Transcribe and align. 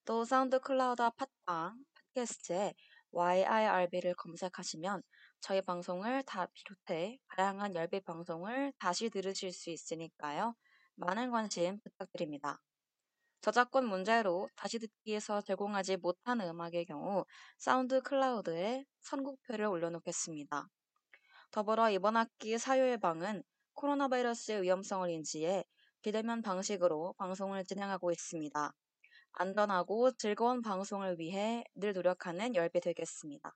또 0.05 0.25
사운드 0.25 0.59
클라우드와 0.59 1.09
팟빵, 1.09 1.85
팟캐스트에 2.13 2.75
YIRB를 3.11 4.13
검색하시면 4.13 5.01
저희 5.39 5.63
방송을 5.63 6.21
다 6.21 6.45
비롯해 6.53 7.17
다양한 7.35 7.73
열배 7.73 8.01
방송을 8.01 8.73
다시 8.77 9.09
들으실 9.09 9.51
수 9.51 9.71
있으니까요. 9.71 10.53
많은 10.97 11.31
관심 11.31 11.81
부탁드립니다. 11.81 12.61
저작권 13.41 13.87
문제로 13.87 14.47
다시 14.55 14.77
듣기에서 14.77 15.41
제공하지 15.41 15.97
못하는 15.97 16.47
음악의 16.47 16.85
경우 16.85 17.25
사운드 17.57 17.99
클라우드에 18.01 18.85
선곡표를 18.99 19.65
올려놓겠습니다. 19.65 20.67
더불어 21.49 21.89
이번 21.89 22.17
학기 22.17 22.59
사요의 22.59 22.99
방은 22.99 23.41
코로나 23.73 24.07
바이러스의 24.07 24.61
위험성을 24.61 25.09
인지해 25.09 25.65
비대면 26.03 26.43
방식으로 26.43 27.15
방송을 27.17 27.65
진행하고 27.65 28.11
있습니다. 28.11 28.71
안전하고 29.33 30.11
즐거운 30.17 30.61
방송을 30.61 31.17
위해 31.17 31.63
늘 31.73 31.93
노력하는 31.93 32.53
열배 32.53 32.79
되겠습니다. 32.79 33.55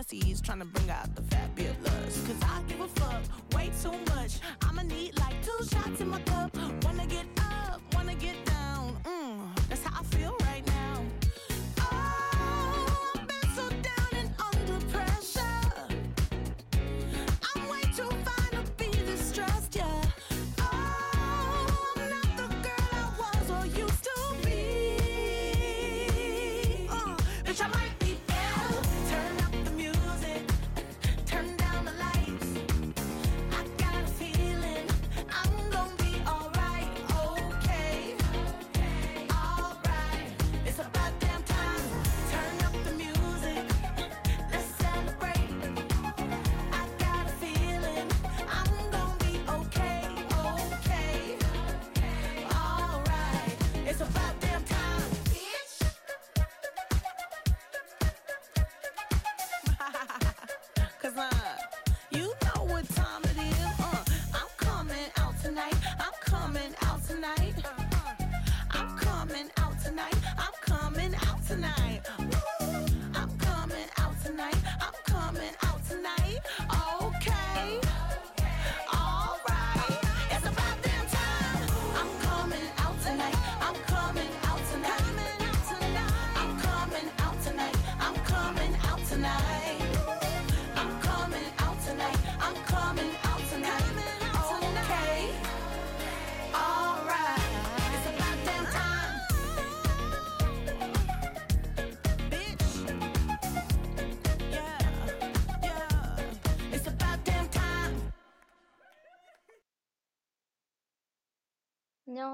Balenciennes, 0.00 0.42
trying 0.42 0.60
to 0.60 0.64
bring 0.64 0.90
out 0.90 1.14
the 1.14 1.22
fabulous. 1.22 2.26
Cause 2.26 2.42
I 2.42 2.62
give 2.68 2.80
a 2.80 2.88
fuck 2.88 3.54
way 3.54 3.70
too 3.82 3.92
much. 4.14 4.38
I'ma 4.62 4.82
need 4.82 5.18
like 5.18 5.29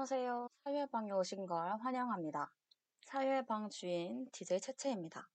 안녕하세요. 0.09 0.49
사유의방에 0.63 1.11
오신 1.11 1.45
걸 1.47 1.77
환영합니다. 1.81 2.49
사유의방 3.07 3.69
주인 3.69 4.25
DJ 4.31 4.61
채채입니다. 4.61 5.27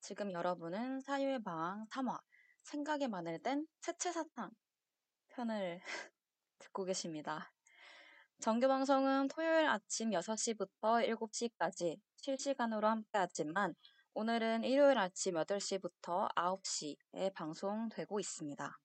지금 0.00 0.32
여러분은 0.32 1.00
사유의방 1.00 1.86
3화 1.88 2.20
생각이 2.62 3.08
많을 3.08 3.38
땐 3.38 3.66
채채사탕 3.80 4.50
편을 5.28 5.80
듣고 6.58 6.84
계십니다. 6.84 7.50
정규 8.38 8.68
방송은 8.68 9.28
토요일 9.28 9.66
아침 9.66 10.10
6시부터 10.10 11.08
7시까지 11.08 11.98
실시간으로 12.16 12.86
함께하지만 12.86 13.74
오늘은 14.12 14.62
일요일 14.64 14.98
아침 14.98 15.36
8시부터 15.36 16.34
9시에 16.34 17.32
방송되고 17.32 18.20
있습니다. 18.20 18.78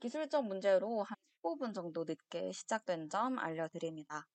기술적 0.00 0.44
문제로 0.44 1.04
한 1.04 1.16
15분 1.42 1.74
정도 1.74 2.04
늦게 2.04 2.52
시작된 2.52 3.08
점 3.08 3.38
알려드립니다. 3.38 4.26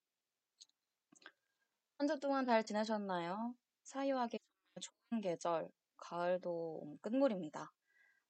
한 1.98 2.08
주 2.08 2.18
동안 2.20 2.44
잘 2.46 2.64
지내셨나요? 2.64 3.54
사유하기 3.82 4.38
정말 4.74 4.80
좋은 5.10 5.20
계절, 5.20 5.68
가을도 5.98 6.96
끝물입니다. 7.02 7.70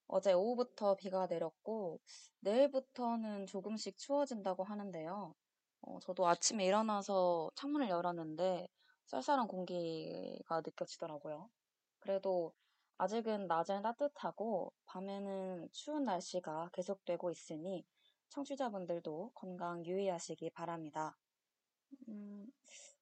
어제 0.08 0.32
오후부터 0.32 0.96
비가 0.96 1.26
내렸고, 1.28 2.00
내일부터는 2.40 3.46
조금씩 3.46 3.98
추워진다고 3.98 4.64
하는데요. 4.64 5.34
어, 5.82 6.00
저도 6.00 6.26
아침에 6.28 6.64
일어나서 6.66 7.50
창문을 7.56 7.88
열었는데, 7.90 8.68
쌀쌀한 9.06 9.48
공기가 9.48 10.60
느껴지더라고요. 10.64 11.50
그래도 12.00 12.54
아직은 12.98 13.46
낮엔 13.48 13.82
따뜻하고, 13.82 14.72
밤에는 14.86 15.68
추운 15.72 16.04
날씨가 16.04 16.70
계속되고 16.72 17.30
있으니, 17.30 17.86
청취자분들도 18.30 19.32
건강 19.34 19.84
유의하시기 19.86 20.50
바랍니다. 20.50 21.16
음, 22.08 22.46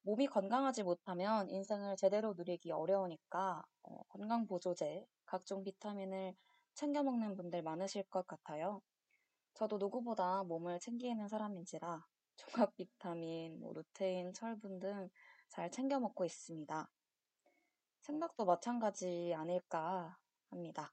몸이 0.03 0.27
건강하지 0.27 0.83
못하면 0.83 1.49
인생을 1.51 1.97
제대로 1.97 2.35
누리기 2.35 2.73
어려우니까 2.73 3.63
어, 3.83 4.03
건강 4.09 4.47
보조제, 4.47 5.07
각종 5.27 5.63
비타민을 5.65 6.35
챙겨 6.75 7.03
먹는 7.03 7.37
분들 7.37 7.63
많으실 7.63 8.05
것 8.11 8.27
같아요. 8.27 8.83
저도 9.55 9.79
누구보다 9.79 10.45
몸을 10.45 10.81
챙기는 10.81 11.27
사람인지라 11.29 12.05
종합 12.71 12.77
비타민, 12.77 13.61
뭐 13.61 13.73
루테인, 13.75 14.33
철분 14.35 14.81
등 14.81 15.11
잘 15.51 15.71
챙겨 15.71 16.01
먹고 16.01 16.25
있습니다. 16.25 16.91
생각도 18.03 18.45
마찬가지 18.45 19.33
아닐까 19.37 20.17
합니다. 20.51 20.93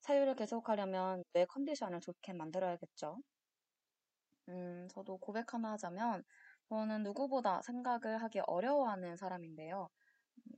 사유를 0.00 0.36
계속하려면 0.36 1.24
뇌 1.32 1.44
컨디션을 1.46 2.00
좋게 2.00 2.32
만들어야겠죠. 2.34 3.18
음, 4.48 4.88
저도 4.90 5.18
고백 5.18 5.52
하나 5.54 5.72
하자면 5.72 6.24
저는 6.68 7.02
누구보다 7.04 7.62
생각을 7.62 8.22
하기 8.22 8.40
어려워하는 8.46 9.16
사람인데요. 9.16 9.88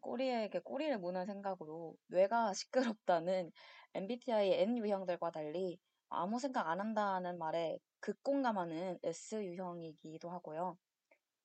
꼬리에게 0.01 0.61
꼬리를 0.61 0.99
무는 0.99 1.27
생각으로 1.27 1.97
뇌가 2.09 2.55
시끄럽다는 2.99 3.53
MBTI 3.95 4.53
N 4.55 4.79
유형들과 4.79 5.31
달리 5.33 5.79
아무 6.09 6.39
생각 6.41 6.69
안 6.69 6.81
한다는 6.81 7.39
말에 7.39 7.79
극공감하는 8.01 8.99
S 9.05 9.45
유형이기도 9.45 10.31
하고요. 10.31 10.79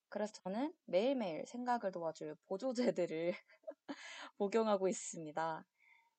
그래서 0.10 0.34
저는 0.44 0.74
매일매일 0.86 1.46
생각을 1.48 1.92
도와줄 1.92 2.36
보조제들을 2.48 3.34
복용하고 4.38 4.88
있습니다. 4.88 5.66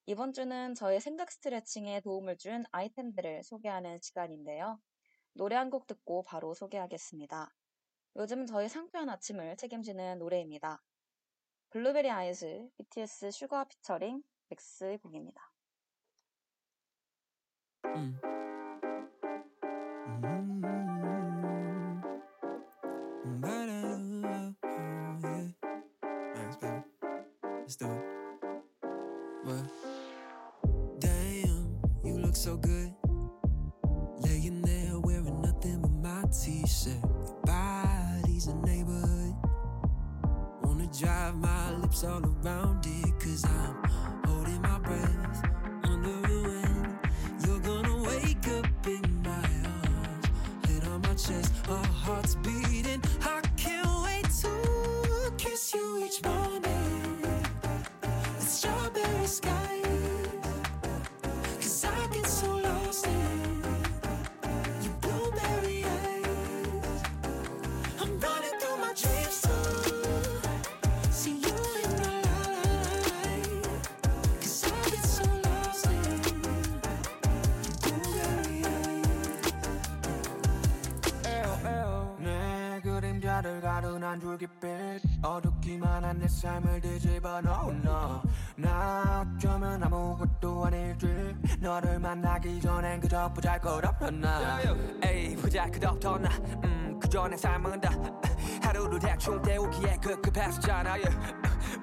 이번 0.06 0.33
주는 0.33 0.75
저의 0.75 1.00
생각 1.00 1.33
스트레칭에 1.33 2.00
도움을 2.03 2.38
준 2.38 2.65
아이템들을 2.73 3.45
소개하는 3.45 4.00
시간인데요. 4.03 4.81
노래 5.35 5.56
한 5.56 5.71
곡 5.71 5.87
듣고 5.87 6.25
바로 6.25 6.55
소개하겠습니다. 6.55 7.53
요즘 8.17 8.47
저희 8.47 8.69
상쾌한 8.69 9.09
아침을 9.09 9.56
책임지는 9.56 10.19
노래입니다. 10.19 10.82
Blueberry 11.70 12.11
Eyes, 12.11 12.69
BTS 12.76 13.31
슈가 13.31 13.64
피처링 13.64 14.23
엑스의 14.50 14.99
곡입니다. 14.99 15.50
음. 17.87 18.20
so 32.43 32.56
good. 32.56 32.93
Laying 34.19 34.62
there 34.62 34.99
wearing 34.99 35.43
nothing 35.43 35.81
but 35.81 35.93
my 35.93 36.25
t-shirt. 36.32 36.99
Your 37.47 37.81
a. 38.49 39.35
Wanna 40.62 40.87
drive 40.99 41.37
my 41.37 41.73
lips 41.77 42.05
all 42.05 42.23
around 42.25 42.85
it, 42.87 43.21
cause 43.21 43.44
I'm 43.44 43.85
holding 44.25 44.62
my 44.62 44.79
breath 44.79 45.51
어둡기만 85.23 86.05
한 86.05 86.19
내 86.19 86.29
삶을 86.29 86.81
뒤집어 86.81 87.41
놓은 87.41 87.83
너 87.83 88.23
나 88.57 89.25
어쩌면 89.37 89.83
아무것도 89.83 90.67
아닐지. 90.67 91.07
너를 91.61 91.99
만나기 91.99 92.61
전엔 92.61 93.01
그저 93.01 93.33
보잘것없던 93.33 94.21
나. 94.21 94.59
에이 95.05 95.37
보잘것없던 95.37 96.23
나. 96.23 96.29
음, 96.65 96.99
그저 97.01 97.27
내 97.29 97.37
삶은 97.37 97.81
다 97.81 97.91
하루를 98.63 98.99
대충 98.99 99.41
때우기에 99.43 99.97
급급했었잖아 100.03 100.91
yeah. 100.93 101.19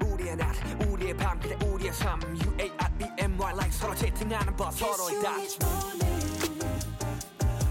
우리의 0.05 0.35
낮 0.35 0.53
우리의 0.87 1.17
밤 1.17 1.39
그래 1.39 1.55
우리의 1.65 1.91
삶. 1.93 2.19
U-A-R-E-M-Y 2.21 3.53
like 3.53 3.71
서로 3.71 3.95
채팅하는 3.95 4.55
법 4.55 4.71
서로의 4.73 5.21
다 5.23 5.31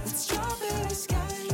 Strawberry 0.07 0.91
sky 0.91 1.48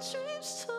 재미 0.00 0.77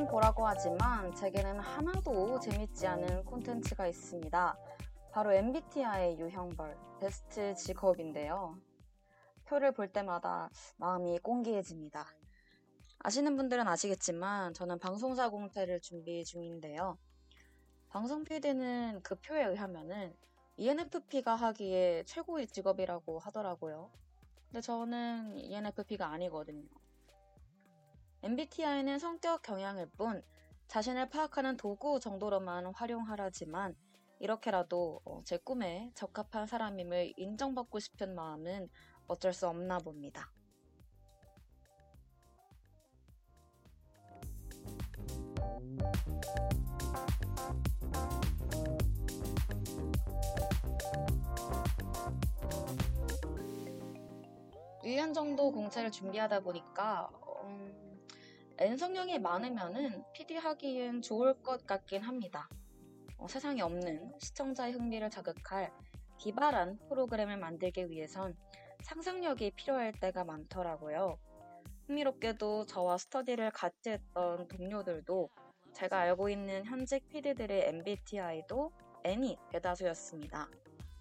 로만 0.00 0.08
보라고 0.08 0.46
하지만 0.46 1.14
제게는 1.14 1.58
하나도 1.60 2.40
재밌지 2.40 2.86
않은 2.86 3.24
콘텐츠가 3.24 3.86
있습니다. 3.86 4.56
바로 5.12 5.32
MBTI 5.32 6.18
유형별 6.18 6.78
베스트 7.00 7.54
직업인데요. 7.54 8.56
표를 9.44 9.72
볼 9.72 9.92
때마다 9.92 10.48
마음이 10.78 11.18
꽁기해집니다. 11.18 12.06
아시는 13.00 13.36
분들은 13.36 13.68
아시겠지만 13.68 14.54
저는 14.54 14.78
방송사 14.78 15.28
공채를 15.28 15.80
준비 15.80 16.24
중인데요. 16.24 16.96
방송 17.90 18.24
PD는 18.24 19.00
그 19.02 19.16
표에 19.16 19.44
의하면은 19.44 20.16
ENFP가 20.56 21.34
하기에 21.36 22.04
최고의 22.04 22.46
직업이라고 22.46 23.18
하더라고요. 23.18 23.90
근데 24.46 24.62
저는 24.62 25.38
ENFP가 25.38 26.06
아니거든요. 26.06 26.79
MBTI는 28.22 28.98
성격 28.98 29.40
경향일 29.40 29.86
뿐 29.96 30.22
자신을 30.68 31.08
파악하는 31.08 31.56
도구 31.56 31.98
정도로만 32.00 32.66
활용하라지만 32.66 33.74
이렇게라도 34.18 35.00
어, 35.06 35.22
제 35.24 35.38
꿈에 35.38 35.90
적합한 35.94 36.46
사람임을 36.46 37.14
인정받고 37.16 37.78
싶은 37.78 38.14
마음은 38.14 38.68
어쩔 39.06 39.32
수 39.32 39.48
없나 39.48 39.78
봅니다. 39.78 40.30
(1년) 54.84 55.14
정도 55.14 55.50
공채를 55.50 55.90
준비하다 55.90 56.40
보니까 56.40 57.08
음, 57.44 57.89
N성형이 58.62 59.18
많으면은 59.20 60.04
PD 60.12 60.36
하기엔 60.36 61.00
좋을 61.00 61.32
것 61.42 61.66
같긴 61.66 62.02
합니다. 62.02 62.46
어, 63.16 63.26
세상에 63.26 63.62
없는 63.62 64.12
시청자의 64.18 64.74
흥미를 64.74 65.08
자극할 65.08 65.72
기발한 66.18 66.78
프로그램을 66.90 67.38
만들기 67.38 67.88
위해선 67.88 68.36
상상력이 68.82 69.52
필요할 69.52 69.92
때가 69.92 70.24
많더라고요. 70.24 71.18
흥미롭게도 71.86 72.66
저와 72.66 72.98
스터디를 72.98 73.50
같이 73.50 73.92
했던 73.92 74.46
동료들도 74.48 75.30
제가 75.72 76.00
알고 76.00 76.28
있는 76.28 76.62
현직 76.66 77.08
PD들의 77.08 77.66
MBTI도 77.66 78.72
N이 79.04 79.38
대다수였습니다. 79.52 80.50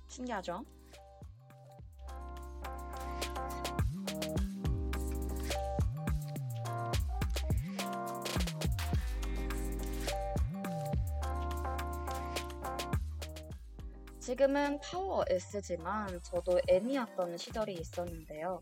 신기하죠? 0.07 0.63
지금은 14.29 14.79
파워 14.79 15.23
S지만 15.27 16.21
저도 16.21 16.61
N이었던 16.67 17.35
시절이 17.35 17.73
있었는데요. 17.73 18.61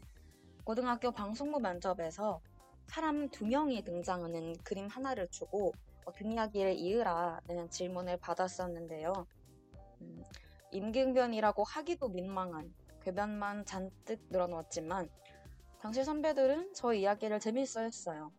고등학교 0.63 1.11
방송부 1.11 1.59
면접에서 1.59 2.39
사람 2.85 3.27
두 3.27 3.45
명이 3.45 3.83
등장하는 3.83 4.55
그림 4.63 4.87
하나를 4.87 5.27
주고 5.27 5.73
어, 6.05 6.13
뒷이야기를 6.13 6.75
이으라는 6.77 7.69
질문을 7.69 8.15
받았었는데요. 8.15 9.11
음, 9.99 10.23
임기응변이라고 10.71 11.65
하기도 11.65 12.07
민망한 12.07 12.73
궤변만 13.01 13.65
잔뜩 13.65 14.21
늘어놓았지만 14.29 15.09
당시 15.81 16.05
선배들은 16.05 16.75
저 16.75 16.93
이야기를 16.93 17.41
재밌어 17.41 17.81
했어요. 17.81 18.31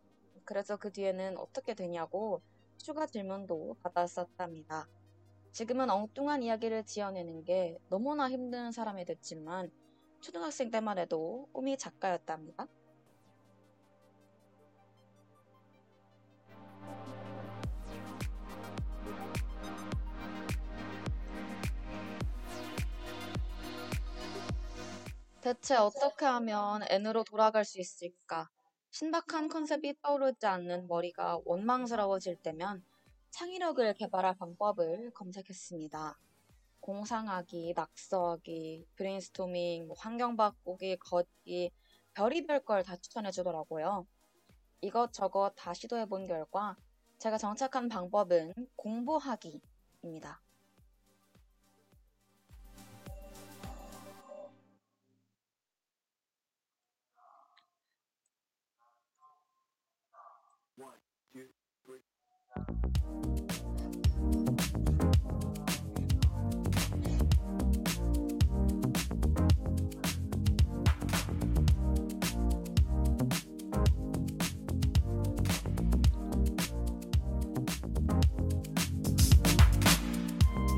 그래서 0.47 0.79
그 0.79 0.91
뒤에는 0.91 1.37
어떻게 1.37 1.75
되냐고 1.75 2.41
추가 2.79 3.05
질문도 3.05 3.77
받았었답니다. 3.83 4.89
지금은 5.52 5.90
엉뚱한 5.90 6.43
이야기를 6.43 6.85
지어내는 6.85 7.45
게 7.45 7.78
너무나 7.88 8.31
힘든 8.31 8.71
사람이 8.71 9.05
됐지만 9.05 9.71
초등학생 10.21 10.71
때만 10.71 10.99
해도 10.99 11.49
꿈이 11.52 11.76
작가였답니다. 11.76 12.67
대체 25.40 25.76
어떻게 25.76 26.26
하면 26.26 26.83
N으로 26.90 27.25
돌아갈 27.25 27.64
수 27.64 27.81
있을까? 27.81 28.49
신박한 28.90 29.49
컨셉이 29.49 29.95
떠오르지 30.02 30.45
않는 30.47 30.88
머리가 30.88 31.40
원망스러워질 31.45 32.37
때면 32.43 32.85
창의력을 33.31 33.95
개발할 33.95 34.37
방법을 34.37 35.11
검색했습니다. 35.15 36.19
공상하기, 36.81 37.75
낙서하기, 37.77 38.87
브레인스토밍, 38.97 39.87
뭐 39.89 39.97
환경 39.99 40.37
바꾸기, 40.37 40.97
걷기, 40.99 41.71
별의별 42.15 42.65
걸 42.65 42.83
다 42.83 42.97
추천해 42.97 43.31
주더라고요. 43.31 44.07
이것저것 44.81 45.53
다 45.57 45.75
시도해 45.75 46.07
본 46.07 46.27
결과 46.27 46.77
제가 47.19 47.39
정착한 47.39 47.89
방법은 47.89 48.55
공부하기입니다. 48.77 50.43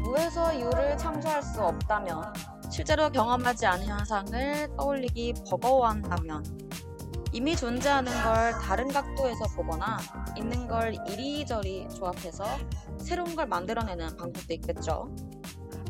무에서 0.04 0.60
유를 0.60 0.96
창조할 0.98 1.42
수 1.42 1.62
없다면, 1.62 2.32
실제로 2.70 3.10
경험하지 3.10 3.66
않은 3.66 3.86
현상을 3.86 4.76
떠올리기 4.76 5.34
버거워한다면, 5.48 6.44
이미 7.32 7.54
존재하는 7.54 8.10
걸 8.24 8.52
다른 8.60 8.88
각도에서 8.88 9.44
보거나 9.54 9.98
있는 10.40 10.66
걸 10.66 10.94
이리저리 11.08 11.88
조합해서 11.90 12.44
새로운 12.98 13.36
걸 13.36 13.46
만들어내는 13.46 14.16
방법도 14.16 14.54
있겠죠. 14.54 15.14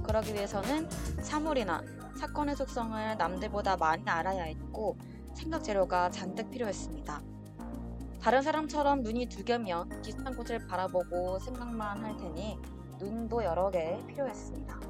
그러기 0.02 0.34
위해서는 0.34 0.88
사물이나 1.22 1.82
사건의 2.18 2.56
속성을 2.56 3.16
남들보다 3.16 3.76
많이 3.76 4.02
알아야 4.06 4.42
했고 4.42 4.98
생각 5.34 5.62
재료가 5.62 6.10
잔뜩 6.10 6.50
필요했습니다. 6.50 7.22
다른 8.20 8.42
사람처럼 8.42 9.02
눈이 9.02 9.26
두 9.26 9.44
개면 9.44 9.88
비슷한 10.02 10.36
곳을 10.36 10.66
바라보고 10.66 11.38
생각만 11.38 12.04
할 12.04 12.16
테니 12.16 12.58
눈도 12.98 13.42
여러 13.44 13.70
개 13.70 13.98
필요했습니다. 14.06 14.89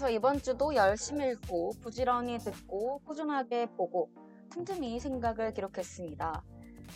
그래서 0.00 0.14
이번 0.16 0.40
주도 0.40 0.74
열심히 0.74 1.30
읽고 1.32 1.72
부지런히 1.82 2.38
듣고 2.38 3.00
꾸준하게 3.00 3.66
보고 3.76 4.10
틈틈이 4.50 4.98
생각을 4.98 5.52
기록했습니다. 5.52 6.42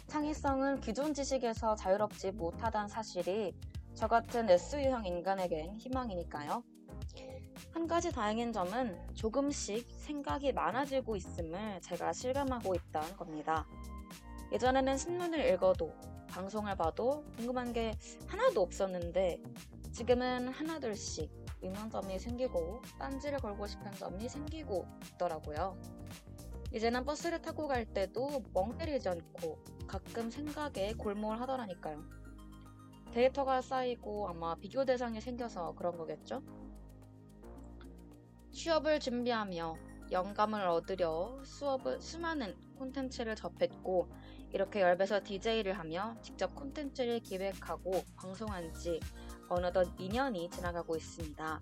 창의성은 0.06 0.80
기존 0.80 1.12
지식에서 1.12 1.74
자유롭지 1.74 2.30
못하다는 2.30 2.88
사실이 2.88 3.54
저 3.92 4.08
같은 4.08 4.48
S유형 4.48 5.04
인간에겐 5.04 5.76
희망이니까요. 5.76 6.64
한 7.74 7.86
가지 7.86 8.10
다행인 8.10 8.54
점은 8.54 8.98
조금씩 9.12 9.86
생각이 9.98 10.52
많아지고 10.52 11.14
있음을 11.16 11.82
제가 11.82 12.14
실감하고 12.14 12.74
있다는 12.74 13.18
겁니다. 13.18 13.66
예전에는 14.50 14.96
신문을 14.96 15.52
읽어도 15.52 15.92
방송을 16.30 16.74
봐도 16.74 17.22
궁금한 17.36 17.74
게 17.74 17.92
하나도 18.28 18.62
없었는데 18.62 19.42
지금은 19.92 20.48
하나둘씩 20.48 21.43
의문점이 21.64 22.18
생기고 22.18 22.82
딴지를 22.98 23.38
걸고 23.38 23.66
싶은 23.66 23.92
점이 23.92 24.28
생기고 24.28 24.86
있더라고요. 25.14 25.76
이제는 26.72 27.04
버스를 27.04 27.40
타고 27.40 27.68
갈 27.68 27.84
때도 27.86 28.42
멍 28.52 28.76
때리지 28.76 29.08
않고 29.08 29.58
가끔 29.86 30.30
생각에 30.30 30.92
골몰 30.94 31.38
하더라니까요. 31.40 32.02
데이터가 33.12 33.62
쌓이고 33.62 34.28
아마 34.28 34.56
비교 34.56 34.84
대상이 34.84 35.20
생겨서 35.20 35.74
그런 35.76 35.96
거겠죠? 35.96 36.42
취업을 38.50 38.98
준비하며 39.00 39.76
영감을 40.10 40.66
얻으려 40.66 41.40
수업을, 41.44 42.00
수많은 42.00 42.54
콘텐츠를 42.76 43.36
접했고 43.36 44.08
이렇게 44.52 44.80
열배서 44.80 45.22
DJ를 45.24 45.72
하며 45.78 46.16
직접 46.22 46.54
콘텐츠를 46.54 47.20
기획하고 47.20 48.04
방송한 48.16 48.74
지 48.74 49.00
어느덧 49.54 49.96
2년이 49.96 50.50
지나가고 50.50 50.96
있습니다. 50.96 51.60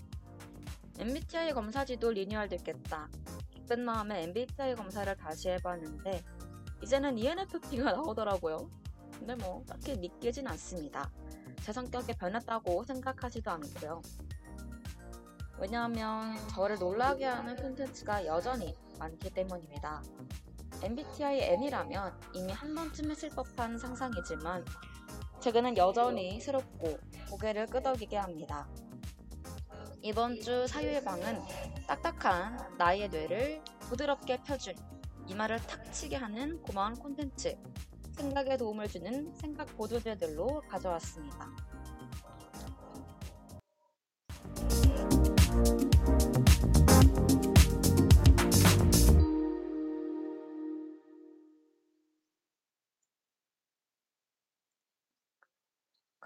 MBTI 0.99 1.53
검사지도 1.53 2.11
리뉴얼 2.11 2.49
됐겠다. 2.49 3.09
기쁜 3.51 3.85
마음에 3.85 4.23
MBTI 4.23 4.75
검사를 4.75 5.15
다시 5.17 5.51
해봤는데 5.51 6.25
이제는 6.83 7.19
ENFP가 7.19 7.93
나오더라고요. 7.93 8.71
근데 9.19 9.35
뭐 9.35 9.63
딱히 9.67 9.97
믿기진 9.97 10.47
않습니다. 10.49 11.11
제 11.63 11.73
성격이 11.73 12.15
변했다고 12.15 12.83
생각하지도 12.85 13.51
않고요. 13.51 14.03
왜냐하면 15.59 16.37
저를 16.49 16.79
놀라게 16.79 17.27
하는 17.27 17.55
콘텐츠가 17.57 18.25
여전히 18.27 18.75
많기 18.99 19.31
때문입니다. 19.31 20.03
MBTI 20.83 21.41
N이라면 21.41 22.21
이미 22.35 22.53
한 22.53 22.75
번쯤 22.75 23.11
했을 23.11 23.29
법한 23.31 23.79
상상이지만 23.79 24.65
최근은 25.43 25.77
여전히 25.77 26.41
새롭고 26.41 26.97
고개를 27.29 27.67
끄덕이게 27.67 28.17
합니다. 28.17 28.69
이번 30.01 30.41
주 30.41 30.69
사유의 30.69 31.03
방은 31.03 31.41
딱딱한 31.89 32.77
나의 32.79 33.09
뇌를 33.09 33.61
부드럽게 33.81 34.37
펴준 34.45 34.75
이마를 35.27 35.59
탁 35.59 35.93
치게 35.93 36.15
하는 36.15 36.63
고마운 36.63 36.95
콘텐츠 36.95 37.59
생각에 38.17 38.57
도움을 38.57 38.87
주는 38.87 39.35
생각 39.35 39.67
보조제들로 39.77 40.63
가져왔습니다. 40.69 41.51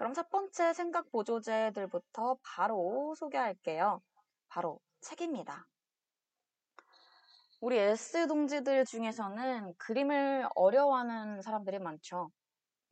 그럼 0.07 0.13
첫 0.13 0.29
번째 0.29 0.71
생각 0.73 1.11
보조제들부터 1.11 2.37
바로 2.41 3.13
소개할게요. 3.17 4.01
바로 4.47 4.79
책입니다. 5.01 5.67
우리 7.59 7.77
S 7.77 8.25
동지들 8.27 8.85
중에서는 8.85 9.73
그림을 9.77 10.47
어려워하는 10.55 11.41
사람들이 11.41 11.79
많죠. 11.79 12.31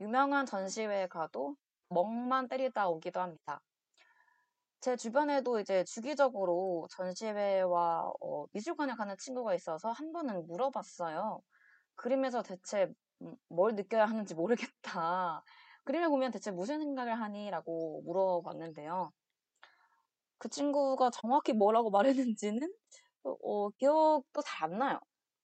유명한 0.01 0.45
전시회에 0.45 1.07
가도 1.07 1.55
멍만 1.87 2.49
때리다 2.49 2.89
오기도 2.89 3.21
합니다. 3.21 3.61
제 4.81 4.97
주변에도 4.97 5.61
이제 5.61 5.85
주기적으로 5.85 6.85
전시회와 6.91 8.11
어, 8.19 8.45
미술관에 8.51 8.93
가는 8.95 9.15
친구가 9.17 9.53
있어서 9.55 9.89
한 9.89 10.11
번은 10.11 10.47
물어봤어요. 10.47 11.39
그림에서 11.95 12.43
대체 12.43 12.91
음, 13.21 13.35
뭘 13.47 13.73
느껴야 13.73 14.03
하는지 14.03 14.35
모르겠다. 14.35 15.45
그림을 15.85 16.09
보면 16.09 16.31
대체 16.31 16.51
무슨 16.51 16.79
생각을 16.79 17.19
하니? 17.19 17.49
라고 17.51 18.01
물어봤는데요. 18.05 19.11
그 20.37 20.49
친구가 20.49 21.09
정확히 21.11 21.53
뭐라고 21.53 21.89
말했는지는 21.89 22.71
어, 23.23 23.69
기억도 23.71 24.41
잘 24.43 24.65
안 24.65 24.77
나요. 24.79 24.99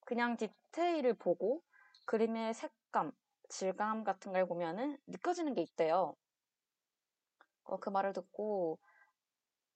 그냥 0.06 0.38
디테일을 0.38 1.16
보고 1.16 1.62
그림의 2.06 2.54
색감, 2.54 3.12
질감 3.50 4.04
같은 4.04 4.32
걸 4.34 4.48
보면은 4.48 4.98
느껴지는 5.08 5.54
게 5.54 5.62
있대요. 5.62 6.16
어, 7.64 7.78
그 7.80 7.90
말을 7.90 8.14
듣고 8.14 8.80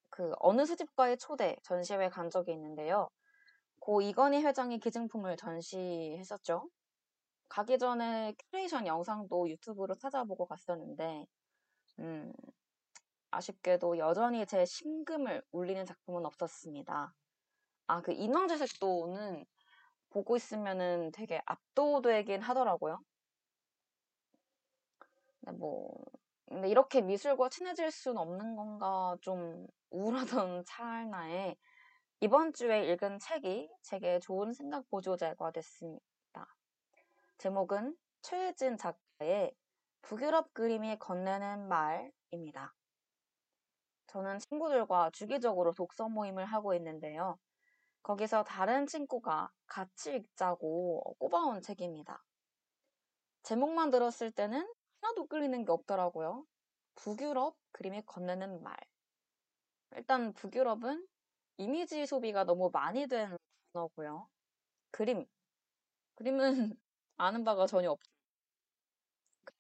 그 0.10 0.32
어느 0.40 0.66
수집가의 0.66 1.18
초대 1.20 1.56
전시회 1.64 2.10
간 2.10 2.30
적이 2.32 2.54
있는데요. 2.54 3.08
고 3.80 4.02
이건희 4.02 4.44
회장이 4.44 4.80
기증품을 4.80 5.38
전시했었죠. 5.38 6.70
가기 7.50 7.78
전에 7.80 8.34
큐레이션 8.52 8.88
영상도 8.88 9.50
유튜브로 9.50 9.96
찾아보고 9.96 10.46
갔었는데, 10.48 11.26
음, 12.00 12.34
아쉽게도 13.32 13.98
여전히 13.98 14.46
제 14.46 14.66
심금을 14.66 15.44
울리는 15.52 15.86
작품은 15.86 16.26
없었습니다. 16.26 17.14
아, 17.88 18.02
그 18.02 18.14
인왕제색도는 18.14 19.46
보고 20.10 20.36
있으면은 20.38 21.12
되게 21.12 21.42
압도되긴 21.46 22.42
하더라고요. 22.42 23.00
근데 25.42 25.58
뭐, 25.58 25.94
근데 26.48 26.70
이렇게 26.70 27.02
미술과 27.02 27.50
친해질 27.50 27.92
수는 27.92 28.18
없는 28.18 28.56
건가 28.56 29.18
좀 29.22 29.68
우울하던 29.92 30.64
찰나에 30.68 31.56
이번 32.22 32.54
주에 32.54 32.92
읽은 32.92 33.20
책이 33.20 33.70
제게 33.84 34.20
좋은 34.20 34.54
생각 34.54 34.90
보조제가 34.90 35.52
됐습니다. 35.52 36.15
제목은 37.38 37.96
최혜진 38.22 38.78
작가의 38.78 39.54
북유럽 40.02 40.54
그림이 40.54 40.98
건네는 41.00 41.68
말입니다. 41.68 42.74
저는 44.08 44.40
친구들과 44.40 45.10
주기적으로 45.12 45.74
독서 45.74 46.08
모임을 46.08 46.46
하고 46.46 46.74
있는데요. 46.76 47.38
거기서 48.04 48.44
다른 48.44 48.88
친구가 48.88 49.52
같이 49.68 50.16
읽자고 50.16 51.16
꼽아온 51.20 51.62
책입니다. 51.62 52.24
제목만 53.44 53.92
들었을 53.92 54.32
때는 54.32 54.68
하나도 55.02 55.28
끌리는 55.28 55.66
게 55.66 55.72
없더라고요. 55.72 56.46
북유럽 56.96 57.58
그림이 57.72 58.04
건네는 58.06 58.64
말. 58.64 58.78
일단 59.92 60.34
북유럽은 60.34 61.06
이미지 61.58 62.06
소비가 62.06 62.44
너무 62.44 62.70
많이 62.72 63.08
된 63.08 63.36
단어고요. 63.74 64.28
그림. 64.92 65.26
그림은 66.16 66.78
아는 67.18 67.44
바가 67.44 67.68
전혀 67.68 67.92
없죠. 67.92 68.12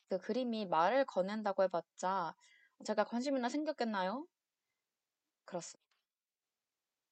그 0.09 0.17
그림이 0.19 0.65
말을 0.65 1.05
건넨다고 1.05 1.63
해봤자 1.63 2.35
제가 2.85 3.03
관심이나 3.03 3.49
생겼겠나요? 3.49 4.25
그렇습니다. 5.45 5.85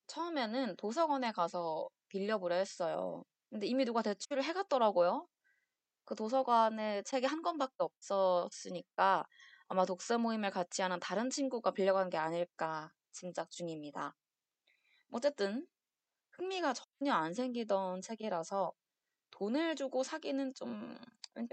처음에는 0.07 0.75
도서관에 0.77 1.31
가서 1.31 1.89
빌려보려 2.07 2.55
했어요. 2.55 3.23
근데 3.49 3.67
이미 3.67 3.85
누가 3.85 4.01
대출을 4.01 4.43
해갔더라고요. 4.43 5.27
그 6.05 6.15
도서관에 6.15 7.03
책이 7.03 7.25
한 7.27 7.41
권밖에 7.41 7.75
없었으니까 7.79 9.25
아마 9.67 9.85
독서 9.85 10.17
모임을 10.17 10.51
같이 10.51 10.81
하는 10.81 10.99
다른 10.99 11.29
친구가 11.29 11.71
빌려간 11.71 12.09
게 12.09 12.17
아닐까 12.17 12.91
짐작 13.13 13.51
중입니다. 13.51 14.15
어쨌든 15.11 15.67
흥미가 16.31 16.73
전혀 16.73 17.13
안 17.13 17.33
생기던 17.33 18.01
책이라서 18.01 18.73
돈을 19.33 19.75
주고 19.75 20.03
사기는 20.03 20.53
좀 20.53 20.95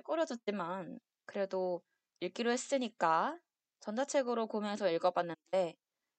꺼려졌지만 0.04 1.00
그래도 1.24 1.82
읽기로 2.20 2.50
했으니까 2.50 3.38
전자책으로 3.80 4.46
구매해서 4.46 4.90
읽어봤는데 4.90 5.76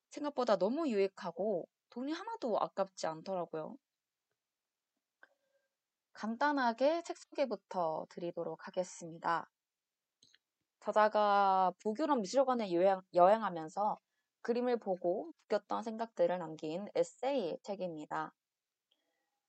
생각보다 0.10 0.58
너무 0.58 0.90
유익하고 0.90 1.68
돈이 1.92 2.12
하나도 2.12 2.60
아깝지 2.60 3.06
않더라고요. 3.06 3.78
간단하게 6.14 7.04
책 7.04 7.18
소개부터 7.18 8.08
드리도록 8.10 8.68
하겠습니다. 8.68 9.48
저자가 10.80 11.72
북유럽 11.84 12.22
미술관에 12.22 12.74
여행, 12.74 13.02
여행하면서 13.14 14.00
그림을 14.42 14.78
보고 14.80 15.32
느꼈던 15.44 15.84
생각들을 15.84 16.40
남긴 16.40 16.88
에세이 16.96 17.60
책입니다. 17.62 18.34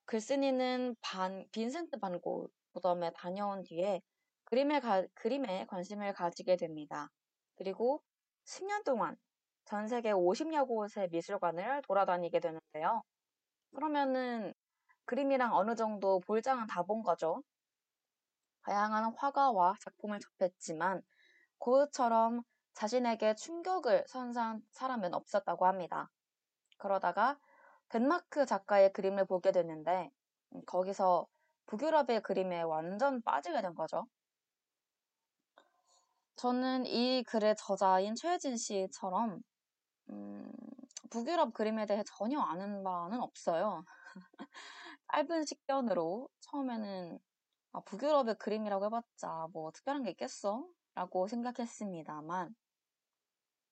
글쓴이는 0.07 0.97
반, 1.01 1.47
빈센트 1.53 1.99
반고 1.99 2.49
무덤에 2.73 3.12
다녀온 3.15 3.62
뒤에 3.65 4.01
그림에, 4.45 4.81
가, 4.81 5.05
그림에 5.15 5.67
관심을 5.67 6.12
가지게 6.15 6.57
됩니다. 6.57 7.09
그리고 7.57 8.03
10년 8.45 8.85
동안 8.85 9.17
전 9.65 9.88
세계 9.88 10.12
50여 10.12 10.67
곳의 10.67 11.09
미술관을 11.11 11.83
돌아다니게 11.83 12.41
되는데요. 12.41 13.03
그러면은 13.75 14.55
그림이랑 15.07 15.55
어느 15.55 15.75
정도 15.77 16.21
볼장은 16.21 16.67
다 16.69 16.83
본 16.85 17.03
거죠. 17.03 17.43
다양한 18.65 19.15
화가와 19.17 19.75
작품을 19.81 20.19
접했지만 20.21 21.03
고흐처럼 21.59 22.43
자신에게 22.75 23.35
충격을 23.35 24.05
선사한 24.09 24.62
사람은 24.73 25.15
없었다고 25.15 25.67
합니다. 25.67 26.11
그러다가 26.79 27.38
덴마크 27.93 28.47
작가의 28.47 28.91
그림을 28.95 29.27
보게 29.27 29.53
됐는데 29.53 30.11
음, 30.55 30.63
거기서 30.65 31.27
북유럽의 31.67 32.23
그림에 32.23 32.63
완전 32.63 33.21
빠지게 33.23 33.61
된 33.61 33.75
거죠. 33.75 34.07
저는 36.37 36.87
이 36.87 37.23
글의 37.25 37.55
저자인 37.59 38.15
최혜진 38.15 38.57
씨처럼 38.57 39.43
음, 40.11 40.51
북유럽 41.11 41.53
그림에 41.53 41.85
대해 41.85 42.03
전혀 42.07 42.41
아는 42.41 42.83
바는 42.83 43.21
없어요. 43.21 43.85
짧은 45.13 45.45
식견으로 45.45 46.31
처음에는 46.41 47.19
아, 47.73 47.81
북유럽의 47.81 48.37
그림이라고 48.39 48.87
해봤자 48.87 49.49
뭐 49.53 49.71
특별한 49.71 50.05
게 50.05 50.11
있겠어? 50.13 50.67
라고 50.95 51.29
생각했습니다만 51.29 52.55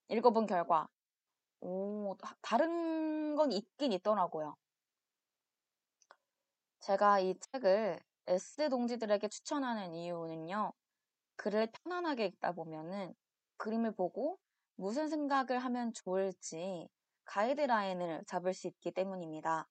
읽어본 0.09 0.47
결과 0.47 0.89
오, 1.61 2.17
다른 2.43 3.37
건 3.37 3.53
있긴 3.53 3.93
있더라고요. 3.93 4.57
제가 6.81 7.21
이 7.21 7.35
책을 7.53 8.01
S 8.27 8.69
동지들에게 8.71 9.29
추천하는 9.29 9.95
이유는요. 9.95 10.73
글을 11.37 11.69
편안하게 11.73 12.27
읽다 12.27 12.53
보면은 12.53 13.15
그림을 13.59 13.93
보고 13.93 14.39
무슨 14.77 15.09
생각을 15.09 15.59
하면 15.59 15.93
좋을지 15.93 16.89
가이드라인을 17.25 18.25
잡을 18.27 18.55
수 18.55 18.67
있기 18.67 18.93
때문입니다. 18.93 19.69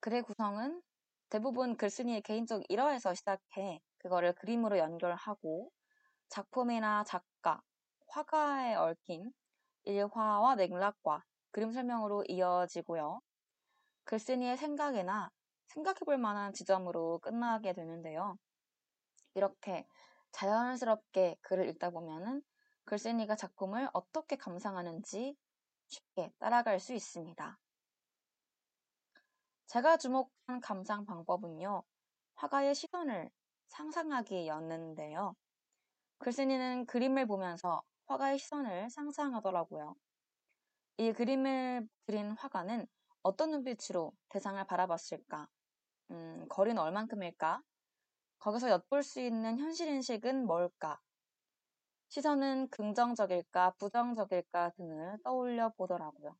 글의 0.00 0.22
구성은 0.22 0.82
대부분 1.28 1.76
글쓴이의 1.76 2.22
개인적 2.22 2.64
일화에서 2.68 3.14
시작해 3.14 3.80
그거를 3.98 4.32
그림으로 4.34 4.78
연결하고 4.78 5.70
작품이나 6.28 7.04
작가, 7.04 7.62
화가에 8.08 8.74
얽힌 8.74 9.32
일화와 9.88 10.56
맥락과 10.56 11.24
그림 11.50 11.72
설명으로 11.72 12.24
이어지고요. 12.28 13.20
글쓴이의 14.04 14.56
생각이나 14.58 15.30
생각해 15.68 16.00
볼 16.04 16.18
만한 16.18 16.52
지점으로 16.52 17.18
끝나게 17.20 17.72
되는데요. 17.72 18.36
이렇게 19.34 19.86
자연스럽게 20.32 21.36
글을 21.40 21.68
읽다 21.70 21.90
보면은 21.90 22.42
글쓴이가 22.84 23.36
작품을 23.36 23.88
어떻게 23.92 24.36
감상하는지 24.36 25.36
쉽게 25.88 26.30
따라갈 26.38 26.80
수 26.80 26.92
있습니다. 26.92 27.58
제가 29.66 29.96
주목한 29.98 30.60
감상 30.62 31.04
방법은요, 31.04 31.82
화가의 32.36 32.74
시선을 32.74 33.30
상상하기였는데요. 33.68 35.34
글쓴이는 36.18 36.86
그림을 36.86 37.26
보면서 37.26 37.82
화가의 38.08 38.38
시선을 38.38 38.90
상상하더라고요. 38.90 39.94
이 40.98 41.12
그림을 41.12 41.88
그린 42.06 42.32
화가는 42.32 42.86
어떤 43.22 43.50
눈빛으로 43.50 44.12
대상을 44.30 44.62
바라봤을까? 44.66 45.48
음, 46.10 46.46
거리는 46.48 46.80
얼만큼일까? 46.80 47.62
거기서 48.38 48.70
엿볼 48.70 49.02
수 49.02 49.20
있는 49.20 49.58
현실 49.58 49.88
인식은 49.88 50.46
뭘까? 50.46 51.00
시선은 52.08 52.68
긍정적일까, 52.70 53.74
부정적일까 53.78 54.70
등을 54.70 55.18
떠올려 55.22 55.70
보더라고요. 55.76 56.36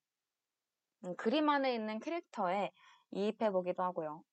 음, 1.05 1.17
그림 1.17 1.49
안에 1.49 1.75
있는 1.75 2.01
캐릭터에 2.01 2.73
이입해 3.11 3.51
보기도 3.51 3.83
하고요. 3.83 4.25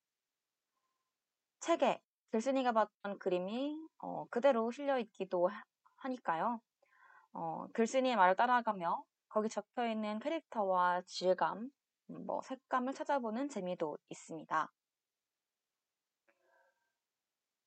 책에 1.60 2.00
글쓴이가 2.30 2.72
봤던 2.72 3.18
그림이 3.18 3.76
어, 3.98 4.26
그대로 4.30 4.70
실려 4.70 4.98
있기도 4.98 5.50
하니까요. 5.96 6.60
어, 7.36 7.66
글쓴이의 7.74 8.16
말을 8.16 8.34
따라가며 8.36 9.04
거기 9.28 9.48
적혀 9.50 9.86
있는 9.88 10.18
캐릭터와 10.20 11.02
질감, 11.06 11.70
음, 12.10 12.26
뭐 12.26 12.40
색감을 12.42 12.94
찾아보는 12.94 13.48
재미도 13.50 13.98
있습니다. 14.08 14.72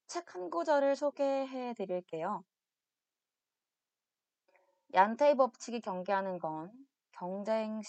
책 0.08 0.36
한 0.36 0.50
구절을 0.50 0.96
소개해 0.96 1.74
드릴게요. 1.76 2.44
얀테의 4.94 5.36
법칙이 5.38 5.82
경계하는 5.82 6.40
건 6.40 6.72
경쟁 7.14 7.82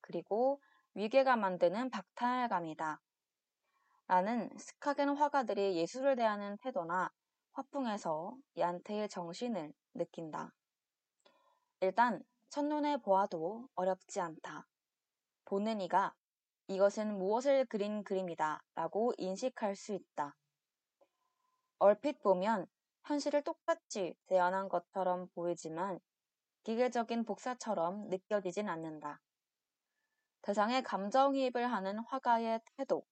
그리고 0.00 0.60
위계가 0.94 1.36
만드는 1.36 1.90
박탈감이다. 1.90 3.00
라는 4.08 4.50
스카겐 4.58 5.10
화가들이 5.10 5.76
예술을 5.76 6.16
대하는 6.16 6.56
태도나 6.58 7.10
화풍에서 7.52 8.36
얀테의 8.56 9.08
정신을 9.08 9.72
느낀다. 9.94 10.52
일단 11.80 12.24
첫눈에 12.50 12.96
보아도 12.98 13.68
어렵지 13.76 14.20
않다. 14.20 14.66
보는 15.44 15.80
이가 15.80 16.12
이것은 16.66 17.16
무엇을 17.18 17.66
그린 17.66 18.02
그림이다 18.02 18.62
라고 18.74 19.12
인식할 19.16 19.76
수 19.76 19.92
있다. 19.92 20.34
얼핏 21.78 22.20
보면 22.20 22.66
현실을 23.04 23.42
똑같이 23.42 24.16
재현한 24.26 24.68
것처럼 24.68 25.28
보이지만 25.34 26.00
기계적인 26.64 27.24
복사처럼 27.24 28.08
느껴지진 28.08 28.68
않는다. 28.68 29.20
대상의 30.42 30.82
감정이입을 30.82 31.70
하는 31.72 32.00
화가의 32.00 32.60
태도, 32.76 33.04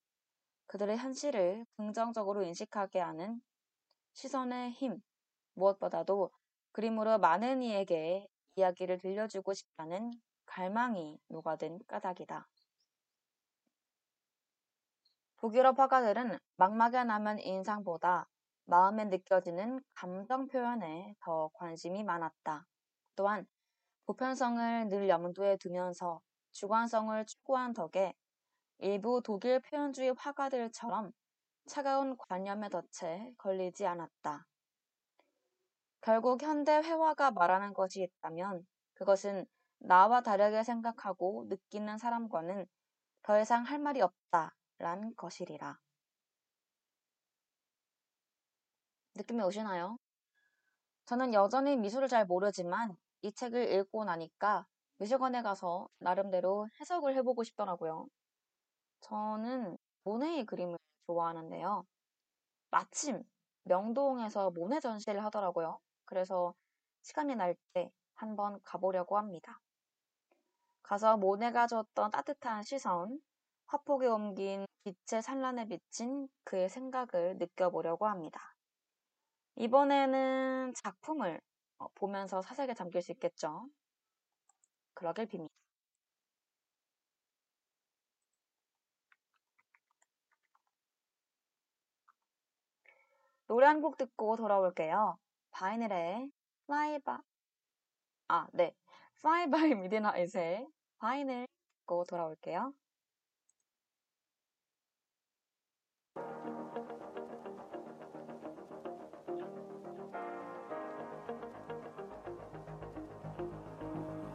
그들의 0.67 0.97
현실을 0.97 1.65
긍정적으로 1.77 2.43
인식하게 2.43 2.99
하는 2.99 3.41
시선의 4.13 4.71
힘, 4.71 5.01
무엇보다도 5.53 6.31
그림으로 6.73 7.17
많은 7.17 7.63
이에게 7.63 8.27
이야기를 8.57 8.97
들려주고 8.97 9.53
싶다는 9.53 10.11
갈망이 10.45 11.19
녹아든 11.29 11.79
까닭이다. 11.87 12.47
북유럽 15.37 15.79
화가들은 15.79 16.39
막막에 16.57 17.03
남은 17.03 17.39
인상보다 17.39 18.27
마음에 18.65 19.05
느껴지는 19.05 19.81
감정 19.93 20.47
표현에 20.47 21.15
더 21.21 21.49
관심이 21.53 22.03
많았다. 22.03 22.65
또한 23.15 23.47
보편성을 24.07 24.87
늘 24.89 25.07
염두에 25.07 25.57
두면서 25.57 26.19
주관성을 26.51 27.25
추구한 27.25 27.73
덕에 27.73 28.13
일부 28.79 29.21
독일 29.23 29.59
표현주의 29.59 30.13
화가들처럼 30.17 31.11
차가운 31.67 32.17
관념에 32.17 32.69
덫에 32.69 33.31
걸리지 33.37 33.85
않았다. 33.85 34.45
결국 36.01 36.41
현대 36.41 36.71
회화가 36.71 37.31
말하는 37.31 37.73
것이 37.73 38.03
있다면 38.03 38.65
그것은 38.95 39.45
나와 39.79 40.21
다르게 40.21 40.63
생각하고 40.63 41.45
느끼는 41.49 41.97
사람과는 41.97 42.65
더 43.23 43.39
이상 43.39 43.63
할 43.63 43.79
말이 43.79 44.01
없다란 44.01 45.13
것이리라. 45.15 45.77
느낌이 49.15 49.43
오시나요? 49.43 49.97
저는 51.05 51.33
여전히 51.33 51.75
미술을 51.77 52.07
잘 52.07 52.25
모르지만 52.25 52.95
이 53.21 53.31
책을 53.33 53.71
읽고 53.73 54.05
나니까 54.05 54.65
미술관에 54.97 55.41
가서 55.41 55.89
나름대로 55.99 56.67
해석을 56.79 57.15
해보고 57.15 57.43
싶더라고요. 57.43 58.07
저는 59.01 59.77
모네의 60.03 60.45
그림을 60.45 60.77
좋아하는데요. 61.07 61.85
마침 62.71 63.23
명동에서 63.63 64.51
모네 64.51 64.79
전시를 64.79 65.23
하더라고요. 65.25 65.79
그래서 66.07 66.55
시간이 67.03 67.35
날 67.35 67.55
때 67.75 67.91
한번 68.15 68.59
가보려고 68.63 69.17
합니다. 69.19 69.61
가서 70.81 71.17
모네가 71.17 71.67
줬던 71.67 72.09
따뜻한 72.09 72.63
시선, 72.63 73.21
화폭에 73.67 74.07
옮긴 74.07 74.65
빛의 74.83 75.21
산란에 75.21 75.67
비친 75.67 76.27
그의 76.43 76.67
생각을 76.69 77.37
느껴보려고 77.37 78.07
합니다. 78.07 78.55
이번에는 79.57 80.73
작품을 80.75 81.41
어, 81.79 81.87
보면서 81.95 82.41
사색에 82.41 82.73
잠길 82.75 83.01
수 83.01 83.11
있겠죠. 83.11 83.67
그러길 84.95 85.27
빕니다. 85.27 85.47
노래 93.47 93.65
한 93.67 93.81
곡 93.81 93.97
듣고 93.97 94.37
돌아올게요. 94.37 95.17
바이닐의 95.57 96.29
by 96.67 96.99
아, 98.27 98.47
네. 98.53 98.75
Fly 99.17 99.49
by 99.49 99.71
Midnight의 99.71 100.67
바이닐 100.99 101.47
듣고 101.79 102.03
돌아올게요. 102.03 102.73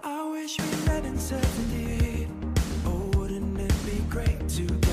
I 0.02 0.30
wish 0.32 0.58
we 0.58 0.84
met 0.86 1.04
in 1.04 1.16
78. 1.16 2.28
Oh, 2.84 3.10
wouldn't 3.16 3.60
it 3.60 3.74
be 3.86 4.00
great 4.10 4.48
to 4.48 4.91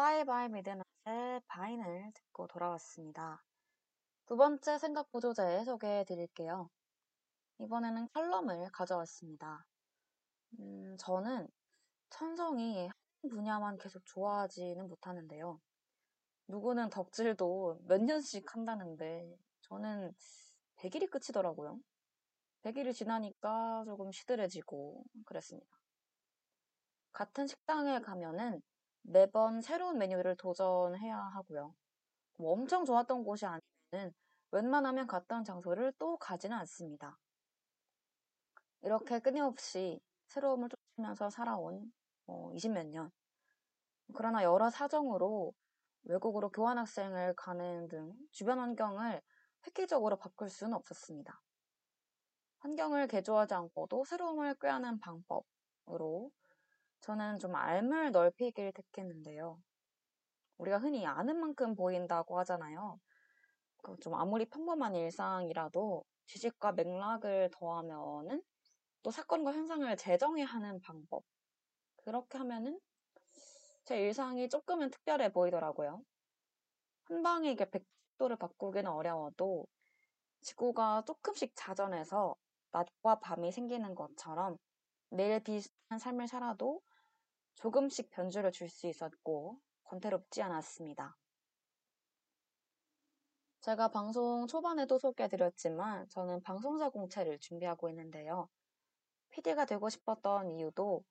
Fly 0.00 0.24
by 0.24 0.44
Midnight의 0.46 1.42
바인을 1.46 2.12
듣고 2.14 2.46
돌아왔습니다. 2.46 3.44
두 4.24 4.34
번째 4.34 4.78
생각 4.78 5.12
보조제 5.12 5.64
소개해 5.66 6.04
드릴게요. 6.04 6.70
이번에는 7.58 8.08
칼럼을 8.14 8.70
가져왔습니다. 8.72 9.66
음, 10.58 10.96
저는 10.98 11.46
천성이 12.08 12.86
한 12.86 13.30
분야만 13.30 13.76
계속 13.76 14.00
좋아하지는 14.06 14.88
못하는데요. 14.88 15.60
누구는 16.48 16.88
덕질도 16.88 17.80
몇 17.86 18.02
년씩 18.02 18.54
한다는데 18.54 19.36
저는 19.60 20.14
100일이 20.76 21.10
끝이더라고요. 21.10 21.78
100일이 22.62 22.94
지나니까 22.94 23.84
조금 23.84 24.10
시들해지고 24.10 25.04
그랬습니다. 25.26 25.68
같은 27.12 27.46
식당에 27.46 28.00
가면은 28.00 28.62
매번 29.02 29.60
새로운 29.60 29.98
메뉴를 29.98 30.36
도전해야 30.36 31.16
하고요. 31.16 31.74
뭐 32.38 32.52
엄청 32.52 32.84
좋았던 32.84 33.24
곳이 33.24 33.46
아니면은 33.46 34.14
웬만하면 34.52 35.06
갔던 35.06 35.44
장소를 35.44 35.92
또 35.98 36.16
가지는 36.16 36.56
않습니다. 36.58 37.18
이렇게 38.82 39.20
끊임없이 39.20 40.00
새로움을 40.26 40.68
쫓으면서 40.96 41.30
살아온 41.30 41.92
어, 42.26 42.50
20몇 42.52 42.86
년. 42.86 43.10
그러나 44.14 44.42
여러 44.42 44.70
사정으로 44.70 45.52
외국으로 46.04 46.50
교환학생을 46.50 47.34
가는 47.34 47.88
등 47.88 48.12
주변 48.32 48.58
환경을 48.58 49.20
획기적으로 49.66 50.16
바꿀 50.16 50.48
수는 50.48 50.74
없었습니다. 50.74 51.40
환경을 52.60 53.06
개조하지 53.08 53.54
않고도 53.54 54.04
새로움을 54.04 54.54
꾀하는 54.60 54.98
방법으로 55.00 56.30
저는 57.00 57.38
좀 57.38 57.54
알을 57.56 58.12
넓히기를 58.12 58.72
택했는데요. 58.72 59.60
우리가 60.58 60.78
흔히 60.78 61.06
아는 61.06 61.40
만큼 61.40 61.74
보인다고 61.74 62.38
하잖아요. 62.40 63.00
그좀 63.78 64.14
아무리 64.14 64.46
평범한 64.46 64.94
일상이라도 64.94 66.04
지식과 66.26 66.72
맥락을 66.72 67.50
더하면은 67.52 68.42
또 69.02 69.10
사건과 69.10 69.52
현상을 69.52 69.96
재정의 69.96 70.44
하는 70.44 70.80
방법. 70.80 71.24
그렇게 71.96 72.38
하면은 72.38 72.80
제 73.84 73.98
일상이 74.00 74.48
조금은 74.48 74.90
특별해 74.90 75.32
보이더라고요. 75.32 76.02
한 77.04 77.22
방에 77.22 77.50
이게 77.52 77.66
110도를 77.66 78.36
바꾸기는 78.36 78.90
어려워도 78.90 79.66
지구가 80.42 81.04
조금씩 81.06 81.52
자전해서 81.56 82.36
낮과 82.72 83.20
밤이 83.20 83.52
생기는 83.52 83.94
것처럼 83.94 84.58
매일 85.10 85.40
비슷한 85.40 85.98
삶을 85.98 86.28
살아도 86.28 86.82
조금씩 87.56 88.10
변주를 88.10 88.52
줄 88.52 88.68
수 88.68 88.86
있었고 88.86 89.60
권태롭지 89.84 90.42
않았습니다. 90.42 91.16
제가 93.60 93.88
방송 93.88 94.46
초반에도 94.46 94.98
소개해드렸지만 94.98 96.08
저는 96.08 96.42
방송사 96.42 96.88
공채를 96.90 97.38
준비하고 97.40 97.88
있는데요. 97.90 98.48
PD가 99.30 99.64
되고 99.66 99.88
싶었던 99.88 100.50
이유도 100.50 101.04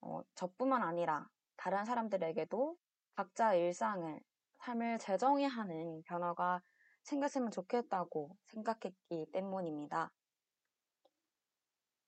어, 0.00 0.22
저뿐만 0.34 0.82
아니라 0.82 1.28
다른 1.56 1.84
사람들에게도 1.84 2.76
각자 3.14 3.54
일상을 3.54 4.20
삶을 4.58 4.98
재정의하는 4.98 6.02
변화가 6.04 6.62
생겼으면 7.02 7.50
좋겠다고 7.50 8.36
생각했기 8.46 9.26
때문입니다. 9.32 10.10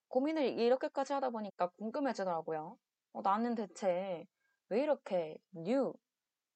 고민을 0.08 0.44
이렇게까지 0.58 1.12
하다 1.14 1.30
보니까 1.30 1.68
궁금해지더라고요. 1.78 2.78
어, 3.12 3.22
나는 3.22 3.54
대체 3.54 4.26
왜 4.68 4.82
이렇게 4.82 5.38
new, 5.54 5.92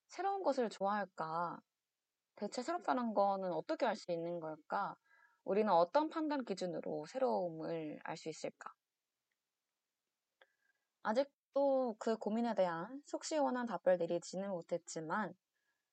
새로운 0.08 0.42
것을 0.42 0.70
좋아할까? 0.70 1.60
대체 2.36 2.62
새롭다는 2.62 3.14
거는 3.14 3.52
어떻게 3.52 3.86
알 3.86 3.96
수 3.96 4.12
있는 4.12 4.40
걸까? 4.40 4.96
우리는 5.44 5.72
어떤 5.72 6.08
판단 6.10 6.44
기준으로 6.44 7.06
새로움을 7.06 8.00
알 8.04 8.16
수 8.16 8.28
있을까? 8.28 8.72
아직도 11.02 11.96
그 11.98 12.16
고민에 12.16 12.54
대한 12.54 13.02
속 13.06 13.24
시원한 13.24 13.66
답을 13.66 13.98
내리지는 13.98 14.50
못했지만 14.50 15.34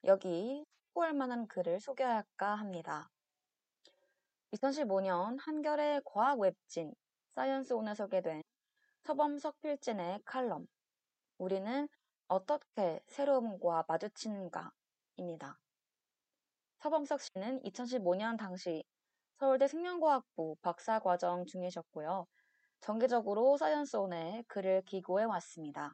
여기 0.06 0.66
참고할 0.94 1.14
만한 1.14 1.48
글을 1.48 1.80
소개할까 1.80 2.56
합니다. 2.56 3.10
2015년 4.52 5.40
한겨레 5.40 6.02
과학 6.06 6.40
웹진 6.40 6.94
사이언스 7.36 7.74
온에 7.74 7.96
소개된 7.96 8.43
서범석 9.04 9.60
필진의 9.60 10.22
칼럼 10.24 10.66
우리는 11.38 11.90
어떻게 12.30 13.04
새로움과 13.08 13.84
마주치는가입니다. 13.86 15.60
서범석 16.80 17.20
씨는 17.20 17.62
2015년 17.64 18.38
당시 18.38 18.86
서울대 19.40 19.68
생명과학부 19.68 20.56
박사과정 20.62 21.46
중이셨고요. 21.48 22.26
정기적으로 22.80 23.58
사이언스온에 23.58 24.46
글을 24.48 24.84
기고해 24.86 25.26
왔습니다. 25.26 25.94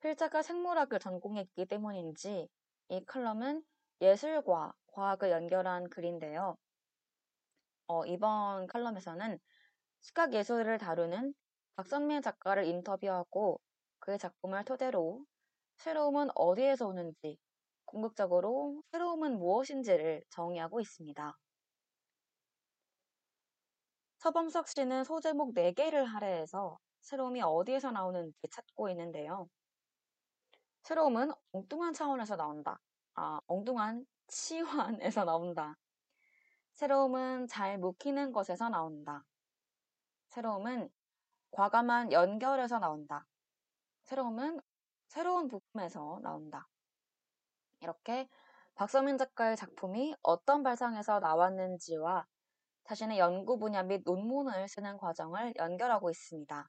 필자가 0.00 0.40
생물학을 0.40 0.98
전공했기 0.98 1.66
때문인지 1.66 2.48
이 2.88 3.04
칼럼은 3.04 3.62
예술과 4.00 4.72
과학을 4.86 5.30
연결한 5.30 5.90
글인데요. 5.90 6.56
어, 7.86 8.06
이번 8.06 8.66
칼럼에서는 8.66 9.38
시각 10.04 10.34
예술을 10.34 10.76
다루는 10.76 11.32
박선민 11.76 12.20
작가를 12.20 12.66
인터뷰하고 12.66 13.58
그의 14.00 14.18
작품을 14.18 14.62
토대로 14.66 15.24
새로움은 15.76 16.28
어디에서 16.34 16.86
오는지, 16.86 17.38
궁극적으로 17.86 18.82
새로움은 18.92 19.38
무엇인지를 19.38 20.22
정의하고 20.28 20.82
있습니다. 20.82 21.38
서범석 24.18 24.68
씨는 24.68 25.04
소제목 25.04 25.54
4개를 25.54 26.04
할애해서 26.04 26.78
새로움이 27.00 27.40
어디에서 27.40 27.90
나오는지 27.90 28.36
찾고 28.50 28.90
있는데요. 28.90 29.48
새로움은 30.82 31.30
엉뚱한 31.52 31.94
차원에서 31.94 32.36
나온다. 32.36 32.78
아, 33.14 33.40
엉뚱한 33.46 34.04
치환에서 34.28 35.24
나온다. 35.24 35.78
새로움은 36.74 37.46
잘 37.46 37.78
묵히는 37.78 38.32
것에서 38.32 38.68
나온다. 38.68 39.24
새로움은 40.34 40.90
과감한 41.52 42.10
연결에서 42.10 42.80
나온다. 42.80 43.24
새로움은 44.02 44.60
새로운 45.06 45.46
부품에서 45.46 46.18
나온다. 46.24 46.66
이렇게 47.78 48.28
박서민 48.74 49.16
작가의 49.16 49.56
작품이 49.56 50.16
어떤 50.22 50.64
발상에서 50.64 51.20
나왔는지와 51.20 52.26
자신의 52.82 53.20
연구 53.20 53.60
분야 53.60 53.84
및 53.84 54.02
논문을 54.04 54.66
쓰는 54.66 54.98
과정을 54.98 55.54
연결하고 55.56 56.10
있습니다. 56.10 56.68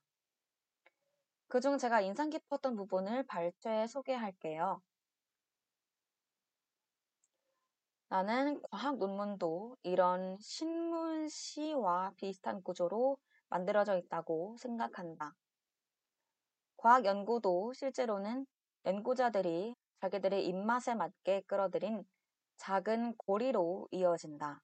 그중 1.47 1.79
제가 1.79 2.01
인상 2.01 2.29
깊었던 2.29 2.75
부분을 2.75 3.25
발췌해 3.25 3.87
소개할게요. 3.87 4.79
나는 8.09 8.61
과학 8.69 8.99
논문도 8.99 9.77
이런 9.81 10.37
신문 10.39 11.27
시와 11.27 12.11
비슷한 12.17 12.61
구조로 12.61 13.17
만들어져 13.49 13.97
있다고 13.97 14.55
생각한다. 14.59 15.33
과학 16.77 17.05
연구도 17.05 17.73
실제로는 17.73 18.45
연구자들이 18.85 19.75
자기들의 20.01 20.45
입맛에 20.45 20.93
맞게 20.93 21.41
끌어들인 21.47 22.03
작은 22.57 23.15
고리로 23.17 23.87
이어진다. 23.91 24.61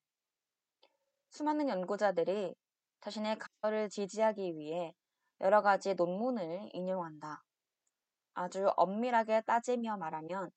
수많은 1.32 1.70
연구자들이 1.70 2.56
자신의 3.02 3.38
가설을 3.40 3.90
지지하기 3.90 4.58
위해 4.58 4.94
여러 5.40 5.62
가지 5.62 5.96
논문을 5.96 6.70
인용한다. 6.74 7.44
아주 8.34 8.72
엄밀하게 8.78 9.42
따지며 9.42 9.98
말하면 9.98 10.52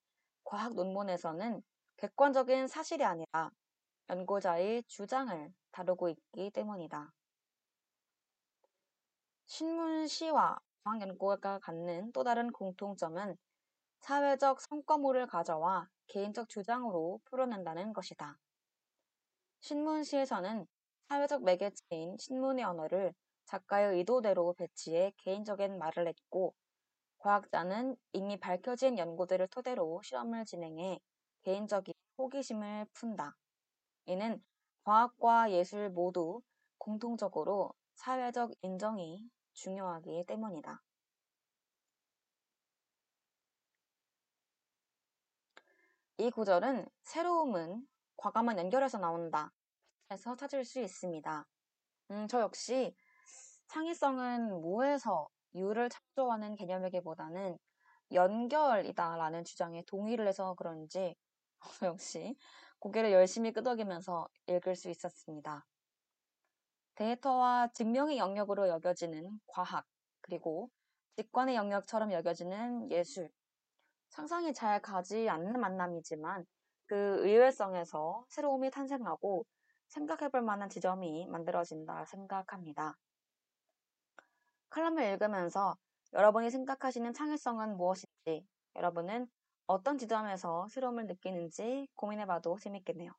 과학 0.45 0.75
논문에서는 0.75 1.63
객관적인 1.97 2.67
사실이 2.67 3.05
아니라 3.05 3.51
연구자의 4.11 4.85
주장을 4.87 5.53
다루고 5.73 6.11
있기 6.11 6.51
때문이다. 6.51 7.13
신문시와 9.47 10.59
과학연구가 10.85 11.59
갖는 11.61 12.13
또 12.13 12.25
다른 12.25 12.51
공통점은 12.51 13.37
사회적 14.01 14.61
성과물을 14.61 15.27
가져와 15.27 15.89
개인적 16.09 16.49
주장으로 16.49 17.21
풀어낸다는 17.25 17.93
것이다. 17.93 18.39
신문시에서는 19.61 20.67
사회적 21.09 21.43
매개체인 21.45 22.17
신문의 22.19 22.65
언어를 22.65 23.15
작가의 23.47 23.99
의도대로 23.99 24.55
배치해 24.55 25.13
개인적인 25.19 25.79
말을 25.79 26.05
냈고, 26.05 26.55
과학자는 27.19 27.97
이미 28.13 28.39
밝혀진 28.39 28.99
연구들을 28.99 29.49
토대로 29.49 30.03
실험을 30.03 30.45
진행해 30.45 30.99
개인적인 31.43 31.95
호기심을 32.19 32.87
푼다. 32.93 33.37
이는 34.07 34.43
과학과 34.85 35.51
예술 35.51 35.89
모두 35.91 36.43
공통적으로 36.79 37.73
사회적 37.95 38.53
인정이 38.63 39.29
중요하기 39.53 40.25
때문이다. 40.27 40.83
이 46.19 46.31
구절은 46.31 46.87
새로움은 47.03 47.87
과감한 48.17 48.59
연결해서 48.59 48.99
나온다. 48.99 49.53
해서 50.11 50.37
찾을 50.37 50.65
수 50.65 50.81
있습니다. 50.81 51.47
음, 52.11 52.29
저 52.29 52.41
역시 52.41 52.95
창의성은 53.69 54.61
무에서 54.61 55.29
유를 55.55 55.89
창조하는 55.89 56.55
개념이기보다는 56.57 57.59
연결이다라는 58.13 59.45
주장에 59.45 59.83
동의를 59.87 60.29
해서 60.29 60.55
그런지 60.55 61.17
저 61.81 61.87
역시 61.87 62.37
고개를 62.79 63.13
열심히 63.13 63.53
끄덕이면서 63.53 64.29
읽을 64.47 64.77
수 64.77 64.91
있었습니다. 64.91 65.65
데이터와 66.97 67.69
증명의 67.73 68.19
영역으로 68.19 68.69
여겨지는 68.69 69.41
과학, 69.47 69.85
그리고 70.21 70.71
직관의 71.17 71.57
영역처럼 71.57 72.13
여겨지는 72.13 72.91
예술. 72.91 73.31
상상이 74.11 74.55
잘 74.55 74.81
가지 74.81 75.29
않는 75.29 75.59
만남이지만 75.61 76.47
그 76.87 76.95
의외성에서 77.27 78.25
새로움이 78.29 78.71
탄생하고 78.71 79.45
생각해 79.89 80.29
볼 80.31 80.43
만한 80.43 80.69
지점이 80.69 81.27
만들어진다 81.27 82.05
생각합니다. 82.07 82.97
칼럼을 84.71 85.05
읽으면서 85.05 85.77
여러분이 86.13 86.51
생각하시는 86.51 87.13
창의성은 87.13 87.77
무엇인지, 87.77 88.47
여러분은 88.77 89.29
어떤 89.67 89.99
지점에서 89.99 90.69
새로움을 90.69 91.07
느끼는지 91.07 91.89
고민해 91.95 92.27
봐도 92.27 92.57
재밌겠네요. 92.59 93.13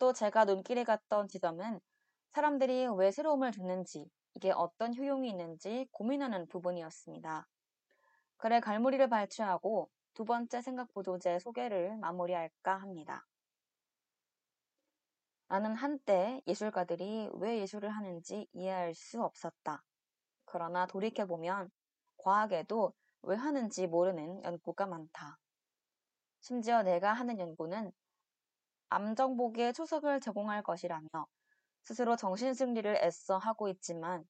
또 0.00 0.14
제가 0.14 0.46
눈길이 0.46 0.82
갔던 0.82 1.28
지점은 1.28 1.78
사람들이 2.30 2.86
왜 2.96 3.10
새로움을 3.10 3.52
줬는지, 3.52 4.10
이게 4.34 4.50
어떤 4.50 4.96
효용이 4.96 5.28
있는지 5.28 5.86
고민하는 5.92 6.48
부분이었습니다. 6.48 7.46
글의 8.38 8.62
갈무리를 8.62 9.06
발췌하고 9.10 9.90
두 10.14 10.24
번째 10.24 10.62
생각 10.62 10.90
보조제 10.94 11.38
소개를 11.40 11.98
마무리할까 11.98 12.76
합니다. 12.78 13.26
나는 15.48 15.74
한때 15.74 16.40
예술가들이 16.46 17.28
왜 17.34 17.58
예술을 17.58 17.90
하는지 17.90 18.48
이해할 18.54 18.94
수 18.94 19.22
없었다. 19.22 19.84
그러나 20.46 20.86
돌이켜보면 20.86 21.70
과학에도 22.16 22.94
왜 23.20 23.36
하는지 23.36 23.86
모르는 23.86 24.44
연구가 24.44 24.86
많다. 24.86 25.38
심지어 26.40 26.82
내가 26.82 27.12
하는 27.12 27.38
연구는 27.38 27.92
암정복에 28.90 29.72
초석을 29.72 30.20
제공할 30.20 30.62
것이라며 30.62 31.08
스스로 31.84 32.16
정신승리를 32.16 32.96
애써 33.02 33.38
하고 33.38 33.68
있지만 33.68 34.24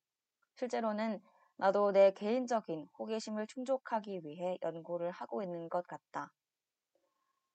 실제로는 0.56 1.20
나도 1.56 1.92
내 1.92 2.12
개인적인 2.12 2.86
호기심을 2.98 3.46
충족하기 3.46 4.20
위해 4.24 4.58
연구를 4.62 5.10
하고 5.10 5.42
있는 5.42 5.68
것 5.68 5.86
같다. 5.86 6.32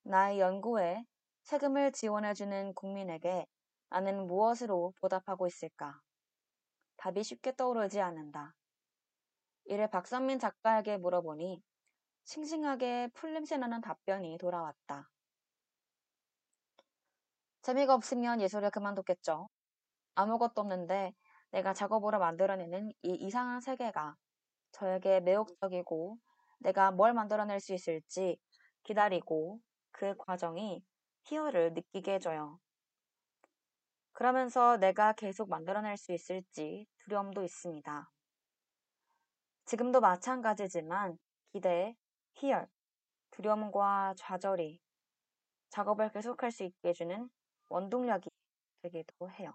나의 0.03 0.39
연구에 0.39 1.03
세금을 1.43 1.91
지원해주는 1.91 2.73
국민에게 2.73 3.45
나는 3.89 4.25
무엇으로 4.25 4.93
보답하고 4.99 5.47
있을까? 5.47 5.99
답이 6.97 7.23
쉽게 7.23 7.55
떠오르지 7.55 8.01
않는다. 8.01 8.55
이를 9.65 9.89
박선민 9.89 10.39
작가에게 10.39 10.97
물어보니 10.97 11.61
싱싱하게 12.23 13.09
풀냄새 13.13 13.57
나는 13.57 13.81
답변이 13.81 14.37
돌아왔다. 14.39 15.09
재미가 17.65 17.95
없으면 17.95 18.41
예술을 18.41 18.69
그만뒀겠죠. 18.69 19.49
아무것도 20.13 20.61
없는데 20.61 21.15
내가 21.49 21.73
작업으로 21.73 22.19
만들어내는 22.19 22.91
이 23.01 23.15
이상한 23.15 23.59
세계가 23.59 24.15
저에게 24.71 25.19
매혹적이고 25.21 26.15
내가 26.59 26.91
뭘 26.91 27.15
만들어낼 27.15 27.59
수 27.59 27.73
있을지 27.73 28.37
기다리고 28.83 29.59
그 29.89 30.15
과정이 30.15 30.85
희열을 31.23 31.73
느끼게 31.73 32.13
해줘요. 32.13 32.59
그러면서 34.11 34.77
내가 34.77 35.13
계속 35.13 35.49
만들어낼 35.49 35.97
수 35.97 36.11
있을지 36.11 36.85
두려움도 36.99 37.41
있습니다. 37.41 38.11
지금도 39.65 40.01
마찬가지지만 40.01 41.17
기대, 41.51 41.95
희열, 42.35 42.67
두려움과 43.31 44.13
좌절이 44.19 44.79
작업을 45.71 46.11
계속할 46.11 46.51
수 46.51 46.63
있게 46.63 46.89
해주는 46.89 47.27
원동력이 47.69 48.29
되기도 48.81 49.29
해요. 49.31 49.53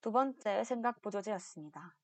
두 0.00 0.10
번째 0.10 0.64
생각 0.64 1.00
보조제였습니다. 1.00 1.94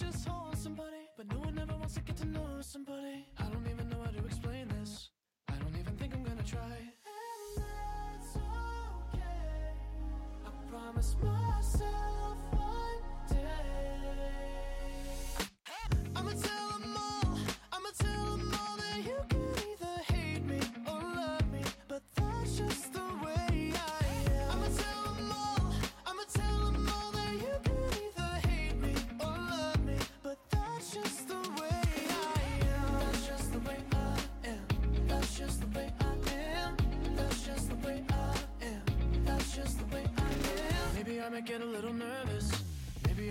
Just 0.00 0.26
hold 0.26 0.56
somebody. 0.56 1.02
But 1.16 1.28
no 1.32 1.40
one 1.40 1.58
ever 1.58 1.74
wants 1.74 1.94
to 1.94 2.00
get 2.00 2.16
to 2.18 2.26
know 2.26 2.46
somebody. 2.60 3.26
I 3.38 3.44
don't 3.44 3.66
even 3.70 3.88
know 3.90 3.98
how 4.02 4.10
to 4.10 4.24
explain 4.24 4.66
this. 4.80 5.10
I 5.48 5.54
don't 5.56 5.76
even 5.78 5.94
think 5.96 6.14
I'm 6.14 6.22
gonna 6.22 6.42
try. 6.42 6.60
And 6.62 7.64
that's 7.64 8.36
okay. 8.36 9.20
I 10.46 10.70
promise 10.70 11.16
myself 11.22 12.19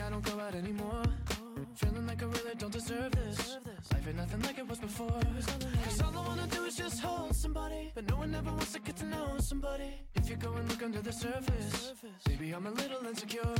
I 0.09 0.11
don't 0.11 0.25
go 0.25 0.39
out 0.39 0.55
anymore. 0.55 1.03
Feeling 1.75 2.07
like 2.07 2.23
I 2.23 2.25
really 2.25 2.55
don't 2.57 2.73
deserve 2.73 3.11
this. 3.11 3.57
Life 3.93 4.07
ain't 4.07 4.17
nothing 4.17 4.41
like 4.41 4.57
it 4.57 4.67
was 4.67 4.79
before. 4.79 5.21
Cause 5.83 6.01
all 6.01 6.17
I 6.17 6.27
wanna 6.27 6.47
do 6.47 6.63
is 6.63 6.75
just 6.75 6.99
hold 6.99 7.35
somebody. 7.35 7.91
But 7.93 8.09
no 8.09 8.15
one 8.15 8.33
ever 8.33 8.49
wants 8.49 8.73
to 8.73 8.79
get 8.79 8.95
to 8.97 9.05
know 9.05 9.37
somebody. 9.37 10.01
If 10.15 10.27
you 10.27 10.35
go 10.35 10.51
and 10.53 10.67
look 10.67 10.81
under 10.81 11.03
the 11.03 11.11
surface, 11.11 11.93
maybe 12.27 12.53
I'm 12.53 12.65
a 12.65 12.71
little 12.71 13.05
insecure. 13.05 13.53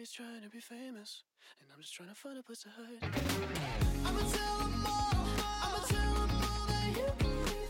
Everybody's 0.00 0.16
trying 0.16 0.42
to 0.42 0.48
be 0.48 0.60
famous, 0.60 1.24
and 1.60 1.68
I'm 1.74 1.82
just 1.82 1.92
trying 1.92 2.08
to 2.08 2.14
find 2.14 2.38
a 2.38 2.42
place 2.42 2.62
to 2.62 2.70
hide. 2.70 3.04
I'ma 4.06 4.20
tell 4.20 4.58
them 4.60 4.86
all, 4.86 5.12
I'ma 5.60 5.78
tell 5.88 6.14
them 6.14 6.30
all 6.40 6.66
that 6.68 6.88
you 6.96 7.04
can 7.18 7.69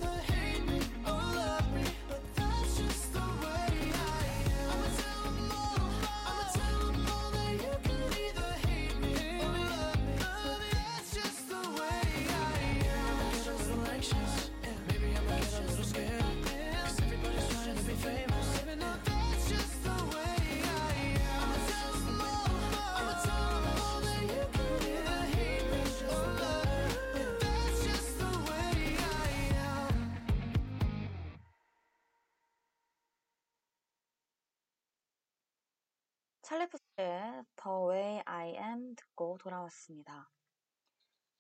돌아왔습니다. 39.71 40.29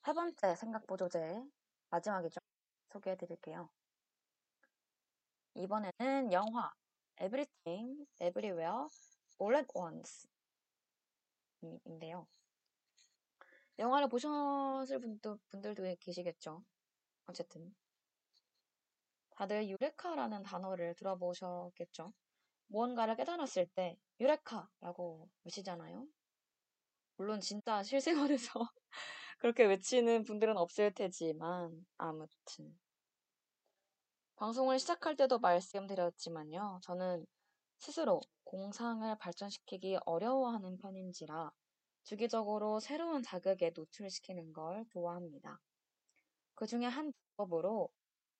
세 0.04 0.12
번째 0.12 0.54
생각 0.54 0.86
보조제 0.86 1.42
마지막이죠. 1.90 2.40
소개해 2.92 3.16
드릴게요. 3.16 3.68
이번에는 5.54 6.32
영화 6.32 6.72
Everything, 7.20 8.06
Everywhere, 8.20 8.86
All 9.40 9.56
at 9.56 9.68
Once 9.74 10.28
인데요. 11.84 12.26
영화를 13.78 14.08
보셨을 14.08 15.00
분도, 15.00 15.38
분들도 15.50 15.82
계시겠죠. 16.00 16.64
어쨌든 17.26 17.74
다들 19.36 19.68
유레카라는 19.68 20.42
단어를 20.42 20.94
들어보셨겠죠. 20.94 22.12
무언가를 22.68 23.16
깨달았을 23.16 23.66
때 23.74 23.98
유레카라고 24.20 25.28
외치잖아요. 25.44 26.06
물론 27.20 27.38
진짜 27.38 27.82
실생활에서 27.82 28.50
그렇게 29.40 29.66
외치는 29.66 30.24
분들은 30.24 30.56
없을 30.56 30.90
테지만 30.94 31.86
아무튼 31.98 32.78
방송을 34.36 34.78
시작할 34.78 35.16
때도 35.16 35.38
말씀드렸지만요. 35.38 36.80
저는 36.82 37.26
스스로 37.76 38.22
공상을 38.44 39.18
발전시키기 39.18 39.98
어려워하는 40.06 40.78
편인지라 40.78 41.50
주기적으로 42.04 42.80
새로운 42.80 43.22
자극에 43.22 43.72
노출시키는 43.76 44.54
걸 44.54 44.86
좋아합니다. 44.88 45.60
그 46.54 46.66
중에 46.66 46.86
한 46.86 47.12
방법으로 47.36 47.90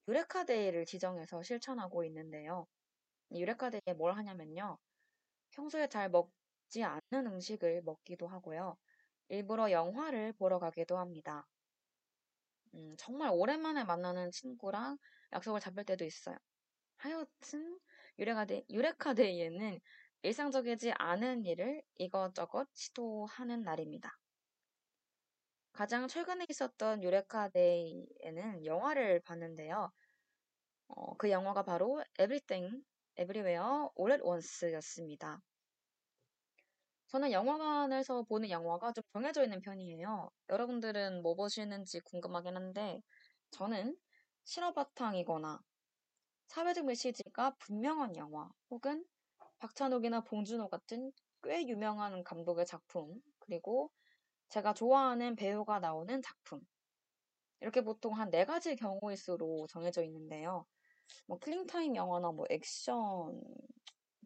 유레카데이를 0.09 0.87
지정해서 0.87 1.43
실천하고 1.43 2.03
있는데요. 2.05 2.67
유레카데이에 3.31 3.93
뭘 3.99 4.17
하냐면요. 4.17 4.79
평소에 5.51 5.89
잘 5.89 6.09
먹 6.09 6.33
지 6.71 6.85
않는 6.85 7.27
음식을 7.27 7.83
먹기도 7.83 8.29
하고요. 8.29 8.77
일부러 9.29 9.71
영화를 9.71 10.33
보러 10.35 10.59
가기도 10.59 10.99
합니다. 10.99 11.47
음, 12.75 12.95
정말 12.99 13.31
오랜만에 13.33 13.85
만나는 13.85 14.31
친구랑 14.31 14.99
약속을 15.33 15.61
잡을 15.61 15.85
때도 15.85 16.05
있어요. 16.05 16.37
하여튼 16.97 17.79
유레카데, 18.19 18.65
유레카데이에는 18.71 19.81
일상적이지 20.23 20.93
않은 20.99 21.45
일을 21.47 21.83
이것저것 21.97 22.69
시도하는 22.75 23.63
날입니다. 23.63 24.17
가장 25.73 26.09
최근에 26.09 26.47
있었던 26.49 27.03
유레카데이에는 27.03 28.67
영화를 28.67 29.21
봤는데요. 29.21 29.91
어, 30.89 31.17
그 31.17 31.31
영화가 31.31 31.65
바로 31.65 32.03
Everything, 32.19 32.83
Everywhere, 33.19 33.89
All 33.99 34.13
at 34.13 34.23
Once였습니다. 34.23 35.41
저는 37.11 37.33
영화관에서 37.33 38.23
보는 38.23 38.51
영화가 38.51 38.93
좀 38.93 39.03
정해져 39.13 39.43
있는 39.45 39.61
편이에요. 39.61 40.31
여러분들은 40.49 41.23
뭐 41.23 41.35
보시는지 41.35 42.01
궁금하긴 42.01 42.57
한데, 42.57 43.03
저는 43.51 43.99
실화 44.45 44.73
바탕이거나 44.73 45.61
사회적 46.49 46.87
메시지가 46.87 47.57
분명한 47.59 48.17
영화, 48.17 48.51
혹은 48.71 49.07
박찬욱이나 49.61 50.23
봉준호 50.23 50.69
같은 50.71 51.13
꽤 51.43 51.67
유명한 51.69 52.25
감독의 52.25 52.67
작품, 52.67 53.21
그리고 53.41 53.93
제가 54.51 54.75
좋아하는 54.75 55.37
배우가 55.37 55.81
나오는 55.81 56.23
작품. 56.23 56.63
이렇게 57.61 57.83
보통 57.83 58.15
한 58.19 58.31
네 58.31 58.45
가지 58.45 58.77
경우의 58.77 59.17
수로 59.17 59.67
정해져 59.69 60.03
있는데요. 60.05 60.67
뭐 61.27 61.39
killing 61.39 61.76
time 61.76 61.97
영화나 61.97 62.33
뭐 62.33 62.47
액션 62.51 63.43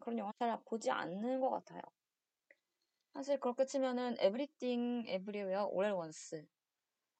그런 0.01 0.17
영화 0.19 0.31
잘 0.39 0.59
보지 0.65 0.91
않는 0.91 1.41
것 1.41 1.49
같아요. 1.51 1.81
사실 3.15 3.39
그렇게 3.39 3.65
치면은 3.65 4.17
Everything 4.19 5.09
Everywhere 5.09 5.69
All 5.71 5.85
at 5.85 5.95
Once 5.95 6.45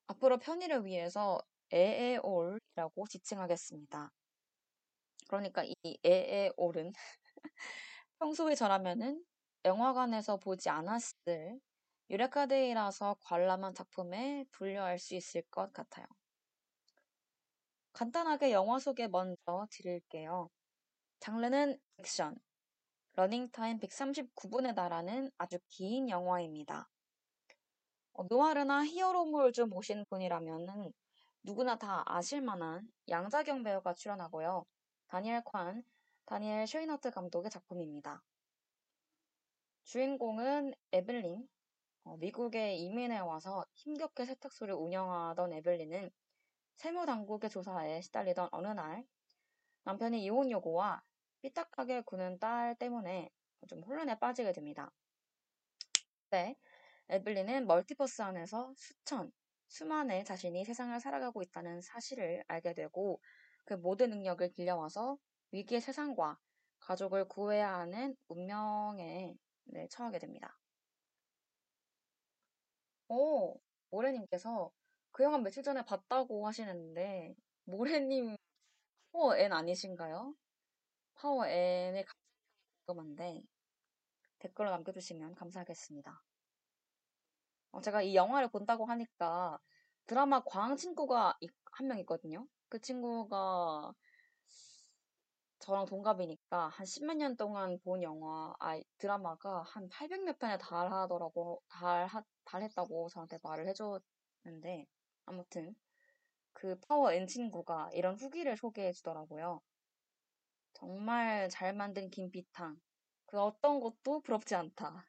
앞으로 0.08 0.38
편의를 0.40 0.84
위해서 0.84 1.40
에에올이라고 1.72 3.08
지칭하겠습니다. 3.08 4.12
그러니까 5.30 5.64
이 5.64 5.98
에에올은 6.04 6.92
평소에 8.20 8.56
저라면은 8.56 9.24
영화관에서 9.64 10.36
보지 10.36 10.68
않았을 10.68 11.62
Eureka 12.10 12.55
Day라서 12.55 13.16
관람한 13.22 13.74
작품에 13.74 14.46
분류할 14.52 15.00
수 15.00 15.16
있을 15.16 15.44
것 15.44 15.72
같아요. 15.72 16.06
간단하게 17.94 18.52
영화 18.52 18.80
소개 18.80 19.08
먼저 19.08 19.66
드릴게요. 19.72 20.50
장르는 21.22 21.80
액션, 22.00 22.36
러닝타임 23.18 23.80
139분에 23.80 24.76
달하는 24.76 25.32
아주 25.38 25.58
긴 25.70 26.10
영화입니다. 26.10 26.90
어, 28.12 28.24
누아르나 28.24 28.86
히어로물 28.86 29.54
좀 29.54 29.70
보신 29.70 30.04
분이라면 30.10 30.92
누구나 31.44 31.78
다 31.78 32.04
아실만한 32.06 32.92
양자경 33.08 33.64
배우가 33.64 33.94
출연하고요. 33.94 34.66
다니엘 35.08 35.44
콴, 35.46 35.82
다니엘 36.26 36.68
쉐이너트 36.68 37.12
감독의 37.12 37.52
작품입니다. 37.52 38.22
주인공은 39.86 40.74
에블린, 40.92 41.48
어, 42.04 42.18
미국에 42.18 42.76
이민해 42.76 43.20
와서 43.20 43.66
힘겹게 43.76 44.26
세탁소를 44.26 44.74
운영하던 44.74 45.54
에블린은 45.54 46.12
세무당국의 46.76 47.50
조사에 47.50 48.02
시달리던 48.02 48.50
어느 48.52 48.68
날 48.68 49.06
남편이 49.86 50.22
이혼 50.22 50.52
요구와 50.52 51.02
삐딱하게 51.46 52.02
구는 52.02 52.40
딸 52.40 52.76
때문에 52.76 53.30
좀 53.68 53.84
혼란에 53.84 54.18
빠지게 54.18 54.52
됩니다. 54.52 54.92
네, 56.32 56.56
에블린은 57.10 57.68
멀티버스 57.68 58.24
안에서 58.24 58.74
수천, 58.76 59.32
수만의 59.68 60.26
자신이 60.26 60.66
세상을 60.66 61.00
살아가고 61.00 61.44
있다는 61.44 61.82
사실을 61.82 62.44
알게 62.48 62.74
되고 62.74 63.22
그 63.64 63.76
모든 63.76 64.10
능력을 64.10 64.52
길러와서 64.54 65.18
위기의 65.52 65.82
세상과 65.82 66.40
가족을 66.80 67.28
구해야 67.28 67.76
하는 67.76 68.16
운명에 68.28 69.36
네, 69.66 69.88
처하게 69.90 70.18
됩니다. 70.18 70.58
오, 73.08 73.60
모래님께서 73.92 74.72
그 75.12 75.24
영화 75.24 75.38
며칠 75.38 75.62
전에 75.62 75.86
봤다고 75.86 76.48
하시는데 76.48 77.36
모래님 77.66 78.36
power 79.12 79.36
N 79.38 79.54
아니신가요? 79.54 80.36
power 81.16 81.46
N의 81.48 82.06
궁금한데 82.88 83.44
댓글로 84.40 84.70
남겨주시면 84.72 85.36
감사하겠습니다. 85.36 86.24
어, 87.72 87.82
제가 87.82 88.02
이 88.02 88.16
영화를 88.16 88.50
본다고 88.50 88.86
하니까 88.86 89.60
드라마 90.08 90.42
광 90.44 90.76
친구가 90.78 91.38
한 91.72 91.88
명 91.88 92.00
있거든요. 92.00 92.48
그 92.70 92.80
친구가 92.80 93.94
저랑 95.60 95.86
동갑이니까 95.86 96.70
한 96.70 96.86
십몇 96.86 97.18
년 97.18 97.36
동안 97.36 97.78
본 97.84 98.02
영화, 98.04 98.54
아, 98.60 98.80
드라마가 98.98 99.64
한 99.64 99.90
800몇 99.90 100.40
편에 100.40 100.58
달하더라고, 100.58 101.62
달, 101.68 102.08
달했다고 102.46 103.10
저한테 103.10 103.40
말을 103.44 103.68
해줬는데, 103.68 104.86
아무튼, 105.26 105.76
그 106.54 106.80
파워 106.82 107.12
N 107.14 107.28
친구가 107.28 107.90
이런 107.94 108.16
후기를 108.18 108.58
소개해 108.58 108.94
주더라고요. 108.94 109.62
정말 110.76 111.50
잘 111.50 111.74
만든 111.74 112.10
김비탕. 112.10 112.80
그 113.26 113.40
어떤 113.40 113.80
것도 113.80 114.22
부럽지 114.22 114.56
않다. 114.56 115.08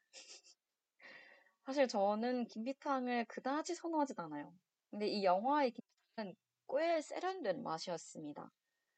사실 1.67 1.89
저는 1.89 2.47
김비탕을 2.47 3.27
그다지 3.27 3.75
선호하진 3.75 4.15
않아요. 4.19 4.55
근데 4.91 5.09
이 5.09 5.25
영화의 5.25 5.73
김비탕은 5.73 6.37
꽤 6.69 7.03
세련된 7.03 7.63
맛이었습니다. 7.63 8.51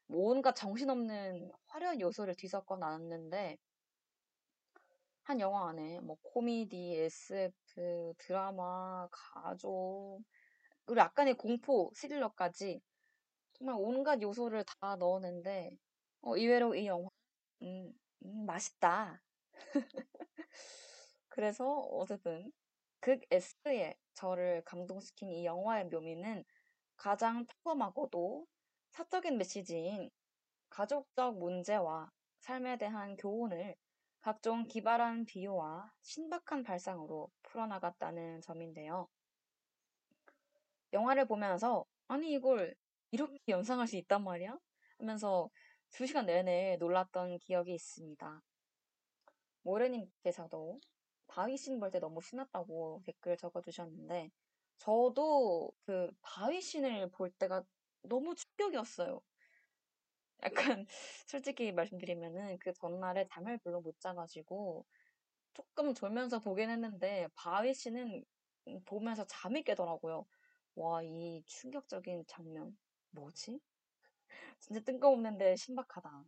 뭔가 0.05 0.53
정신없는 0.53 1.51
화려한 1.67 1.99
요소를 1.99 2.35
뒤섞어 2.35 2.77
놨는데 2.77 3.57
한 5.23 5.39
영화 5.39 5.69
안에 5.69 5.99
뭐 6.01 6.17
코미디, 6.21 6.95
SF, 6.97 8.13
드라마, 8.17 9.07
가족 9.11 10.21
그리고 10.85 11.01
약간의 11.01 11.35
공포, 11.35 11.91
스릴러까지 11.95 12.81
정말 13.53 13.75
온갖 13.77 14.21
요소를 14.21 14.63
다 14.65 14.95
넣었는데 14.95 15.77
어, 16.21 16.35
의외로 16.35 16.75
이 16.75 16.85
영화 16.87 17.09
음, 17.61 17.93
음 18.25 18.45
맛있다. 18.45 19.21
그래서 21.29 21.79
어쨌든 21.91 22.51
극 22.99 23.21
S에 23.31 23.95
저를 24.13 24.61
감동시킨 24.65 25.29
이 25.31 25.45
영화의 25.45 25.85
묘미는 25.87 26.43
가장 26.97 27.45
평범하고도 27.45 28.45
사적인 28.91 29.37
메시지인 29.37 30.09
가족적 30.69 31.37
문제와 31.37 32.11
삶에 32.39 32.77
대한 32.77 33.15
교훈을 33.17 33.75
각종 34.21 34.67
기발한 34.67 35.25
비유와 35.25 35.93
신박한 36.01 36.63
발상으로 36.63 37.31
풀어나갔다는 37.43 38.41
점인데요. 38.41 39.07
영화를 40.93 41.25
보면서 41.27 41.85
아니 42.07 42.31
이걸 42.33 42.75
이렇게 43.11 43.37
연상할 43.47 43.87
수 43.87 43.95
있단 43.97 44.23
말이야? 44.23 44.57
하면서 44.99 45.49
두 45.91 46.07
시간 46.07 46.25
내내 46.25 46.77
놀랐던 46.79 47.37
기억이 47.37 47.75
있습니다. 47.75 48.41
모래님께서도 49.63 50.81
바위 51.27 51.55
씬 51.55 51.79
볼 51.79 51.91
때 51.91 51.99
너무 51.99 52.21
신났다고 52.21 53.01
댓글 53.05 53.37
적어주셨는데, 53.37 54.31
저도 54.77 55.71
그 55.85 56.11
바위 56.21 56.59
씬을 56.61 57.09
볼 57.11 57.31
때가 57.31 57.63
너무 58.03 58.35
충격이었어요. 58.35 59.21
약간 60.43 60.85
솔직히 61.27 61.71
말씀드리면은 61.71 62.57
그 62.59 62.73
전날에 62.73 63.25
잠을 63.31 63.57
별로 63.59 63.81
못 63.81 63.99
자가지고 63.99 64.85
조금 65.53 65.93
졸면서 65.95 66.39
보긴 66.39 66.69
했는데 66.71 67.27
바위 67.35 67.73
씨는 67.73 68.25
보면서 68.85 69.25
잠이 69.27 69.63
깨더라고요. 69.63 70.25
와, 70.75 71.03
이 71.03 71.43
충격적인 71.47 72.25
장면 72.27 72.77
뭐지? 73.11 73.61
진짜 74.59 74.81
뜬금없는데 74.81 75.55
신박하다. 75.55 76.25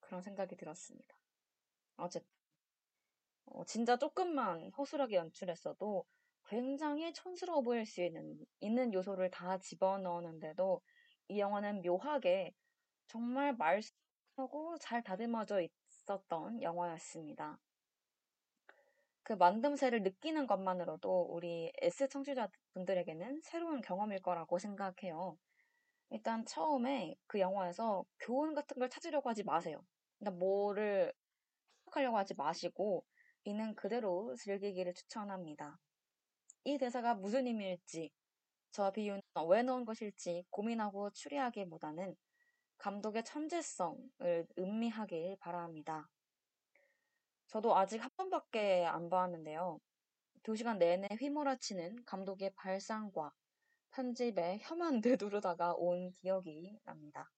그런 0.00 0.22
생각이 0.22 0.56
들었습니다. 0.56 1.16
어쨌든 1.96 2.28
어, 3.46 3.64
진짜 3.64 3.96
조금만 3.96 4.70
허술하게 4.76 5.16
연출했어도 5.16 6.04
굉장히 6.46 7.12
촌스러워 7.12 7.62
보일 7.62 7.86
수 7.86 8.02
있는, 8.02 8.38
있는 8.60 8.92
요소를 8.92 9.30
다 9.30 9.58
집어넣었는데도 9.58 10.80
이 11.28 11.38
영화는 11.38 11.82
묘하게 11.82 12.52
정말 13.06 13.54
말쑥하고 13.56 14.78
잘 14.78 15.02
다듬어져 15.02 15.62
있었던 15.62 16.62
영화였습니다. 16.62 17.58
그 19.22 19.34
만듦새를 19.38 20.02
느끼는 20.02 20.46
것만으로도 20.46 21.28
우리 21.30 21.72
S 21.80 22.08
청취자분들에게는 22.08 23.40
새로운 23.42 23.80
경험일 23.80 24.20
거라고 24.20 24.58
생각해요. 24.58 25.38
일단 26.14 26.44
처음에 26.46 27.16
그 27.26 27.40
영화에서 27.40 28.04
교훈 28.20 28.54
같은 28.54 28.78
걸 28.78 28.88
찾으려고 28.88 29.28
하지 29.28 29.42
마세요. 29.42 29.84
그러니까 30.20 30.38
뭐를 30.38 31.12
해석하려고 31.88 32.16
하지 32.16 32.34
마시고 32.34 33.04
있는 33.42 33.74
그대로 33.74 34.32
즐기기를 34.36 34.94
추천합니다. 34.94 35.76
이 36.62 36.78
대사가 36.78 37.16
무슨 37.16 37.48
의미일지, 37.48 38.12
저 38.70 38.92
비유는 38.92 39.22
왜 39.48 39.62
넣은 39.64 39.84
것일지 39.84 40.44
고민하고 40.50 41.10
추리하기보다는 41.10 42.14
감독의 42.78 43.24
천재성을 43.24 44.46
음미하길 44.56 45.36
바랍니다. 45.40 46.08
저도 47.48 47.76
아직 47.76 47.98
한 47.98 48.08
번밖에 48.16 48.84
안 48.84 49.10
봤는데요. 49.10 49.80
두 50.44 50.54
시간 50.54 50.78
내내 50.78 51.08
휘몰아치는 51.18 52.04
감독의 52.04 52.52
발상과 52.54 53.32
편집에 53.94 54.58
혀만 54.62 55.00
되두르다가 55.00 55.74
온 55.74 56.12
기억이 56.16 56.76
납니다. 56.84 57.30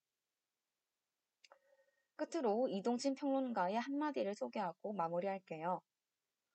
끝으로 2.17 2.69
이동진 2.69 3.15
평론가의 3.15 3.79
한마디를 3.79 4.35
소개하고 4.35 4.95
마무리할게요. 4.95 5.83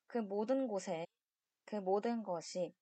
그 0.07 0.17
모든 0.17 0.67
곳에 0.67 1.05
그 1.65 1.75
모든 1.75 2.23
것이 2.23 2.73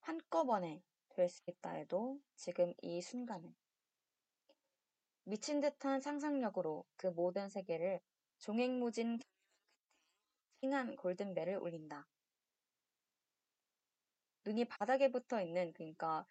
한꺼번에 0.00 0.82
될 1.10 1.28
수 1.28 1.42
있다 1.48 1.70
해도 1.72 2.20
지금 2.36 2.72
이 2.80 3.02
순간은 3.02 3.52
미친 5.24 5.60
듯한 5.60 6.00
상상력으로 6.00 6.84
그 6.96 7.08
모든 7.08 7.48
세계를 7.48 8.00
종횡무진 8.38 9.18
킹한 10.60 10.94
골든벨을 10.96 11.56
울린다. 11.56 12.06
눈이 14.44 14.64
바닥에 14.66 15.10
붙어 15.10 15.42
있는 15.42 15.72
그러니까 15.72 16.24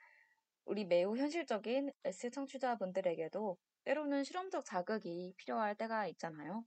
우리 0.67 0.83
매우 0.83 1.15
현실적인 1.15 1.93
S 2.03 2.29
청취자분들에게도 2.29 3.57
때로는 3.85 4.25
실험적 4.25 4.65
자극이 4.65 5.33
필요할 5.37 5.75
때가 5.75 6.07
있잖아요. 6.07 6.65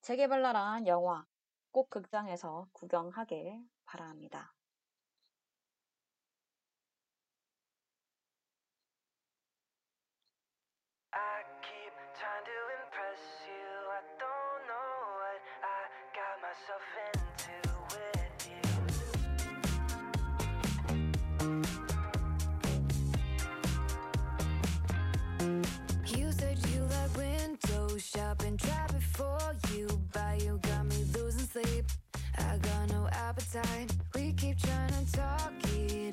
재개발 0.00 0.40
나란 0.40 0.86
영화 0.86 1.26
꼭 1.72 1.90
극장에서 1.90 2.68
구경하길 2.72 3.60
바랍니다. 3.84 4.54
for 29.22 29.74
you, 29.74 29.88
but 30.12 30.42
you 30.42 30.58
got 30.62 30.84
me 30.86 31.04
losing 31.14 31.46
sleep. 31.46 31.84
I 32.38 32.56
got 32.58 32.90
no 32.90 33.08
appetite. 33.12 33.92
We 34.14 34.32
keep 34.32 34.58
trying 34.58 34.92
to 34.92 35.12
talk 35.12 35.52
it 35.74 36.11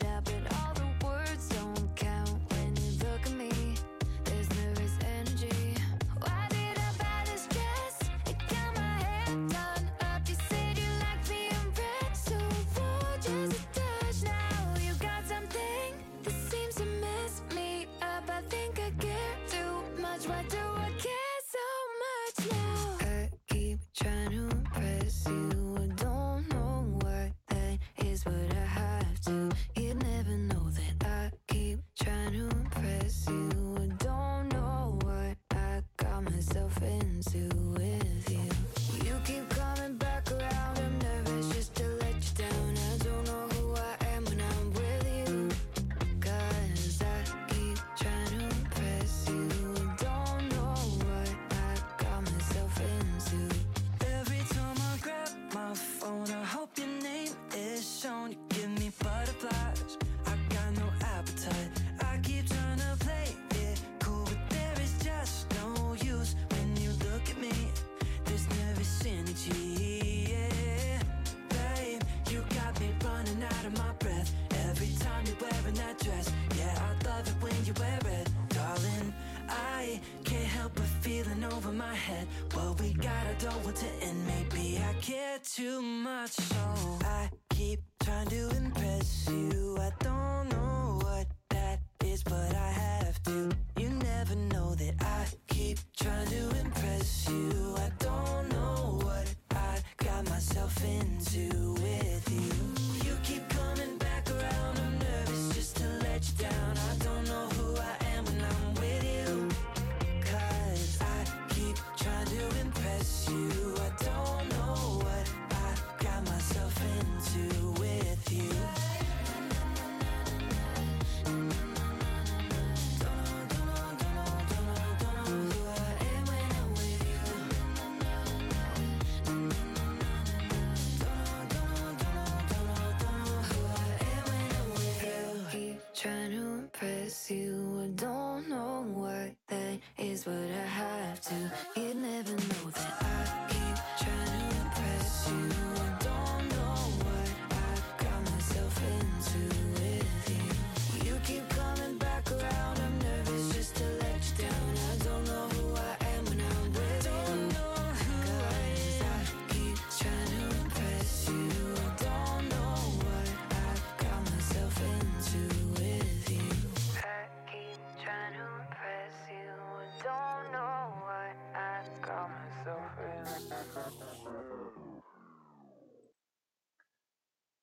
not 86.19 86.29
sure. 86.33 86.68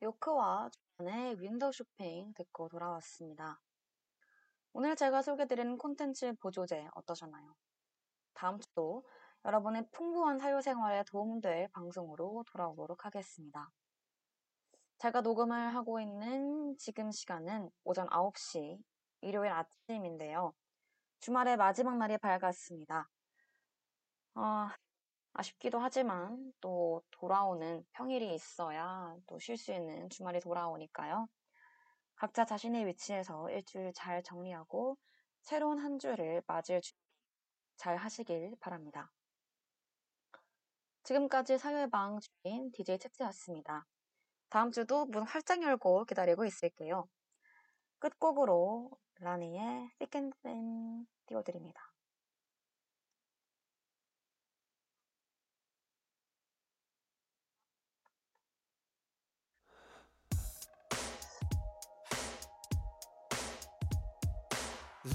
요크와 0.02 0.70
조안의 0.98 1.40
Window 1.40 1.72
Shopping 1.72 2.34
듣고 2.34 2.68
돌아왔습니다. 2.68 3.60
오늘 4.74 4.94
제가 4.94 5.22
소개드린 5.22 5.78
콘텐츠 5.78 6.34
보조제 6.34 6.88
어떠셨나요? 6.94 7.54
다음 8.34 8.58
주도 8.60 9.04
여러분의 9.46 9.88
풍부한 9.92 10.38
사회생활에 10.38 11.04
도움될 11.04 11.68
방송으로 11.72 12.44
돌아오도록 12.52 13.06
하겠습니다. 13.06 13.70
제가 14.98 15.22
녹음을 15.22 15.74
하고 15.74 15.98
있는 16.00 16.76
지금 16.78 17.10
시간은 17.10 17.70
오전 17.84 18.06
9시 18.08 18.78
일요일 19.22 19.52
아침인데요. 19.52 20.52
주말의 21.20 21.56
마지막 21.56 21.96
날이 21.96 22.18
밝았습니다. 22.18 23.08
어, 24.34 24.68
아쉽기도 25.38 25.78
하지만 25.78 26.52
또 26.60 27.02
돌아오는 27.10 27.84
평일이 27.92 28.34
있어야 28.34 29.14
또 29.26 29.38
쉴 29.38 29.56
수 29.58 29.72
있는 29.72 30.08
주말이 30.08 30.40
돌아오니까요. 30.40 31.28
각자 32.14 32.46
자신의 32.46 32.86
위치에서 32.86 33.50
일주일 33.50 33.92
잘 33.94 34.22
정리하고 34.22 34.96
새로운 35.42 35.78
한 35.78 35.98
주를 35.98 36.42
맞을 36.46 36.80
준비 36.80 36.98
잘 37.76 37.96
하시길 37.96 38.56
바랍니다. 38.60 39.12
지금까지 41.04 41.58
사회방 41.58 42.18
주인 42.20 42.72
DJ 42.72 42.98
채채였습니다. 42.98 43.86
다음 44.48 44.72
주도 44.72 45.04
문 45.04 45.22
활짝 45.24 45.62
열고 45.62 46.06
기다리고 46.06 46.46
있을게요. 46.46 47.06
끝곡으로 47.98 48.90
라니의 49.20 49.90
Thick 49.98 50.18
and 50.18 50.36
Thin 50.42 51.06
띄워드립니다. 51.26 51.85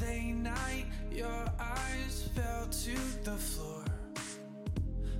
Late 0.01 0.33
night, 0.35 0.85
your 1.11 1.45
eyes 1.59 2.29
fell 2.35 2.65
to 2.65 2.95
the 3.23 3.37
floor. 3.37 3.83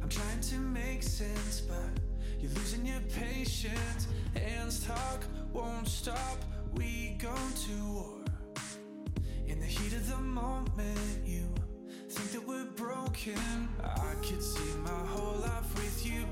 I'm 0.02 0.10
trying 0.10 0.42
to 0.42 0.56
make 0.56 1.04
sense, 1.04 1.62
but 1.62 1.78
you're 2.40 2.52
losing 2.54 2.86
your 2.86 3.02
patience. 3.14 4.08
Hands 4.34 4.86
talk, 4.86 5.24
won't 5.54 5.88
stop. 5.88 6.38
We 6.74 7.16
go 7.20 7.36
to 7.36 7.94
war. 7.94 8.22
In 9.46 9.60
the 9.60 9.66
heat 9.66 9.94
of 9.94 10.10
the 10.10 10.18
moment, 10.18 11.00
you 11.26 11.44
think 12.10 12.32
that 12.32 12.48
we're 12.48 12.72
broken. 12.76 13.70
I 13.84 14.14
could 14.24 14.42
see 14.42 14.74
my 14.84 15.06
whole 15.08 15.42
life 15.42 15.76
with 15.76 16.06
you, 16.06 16.26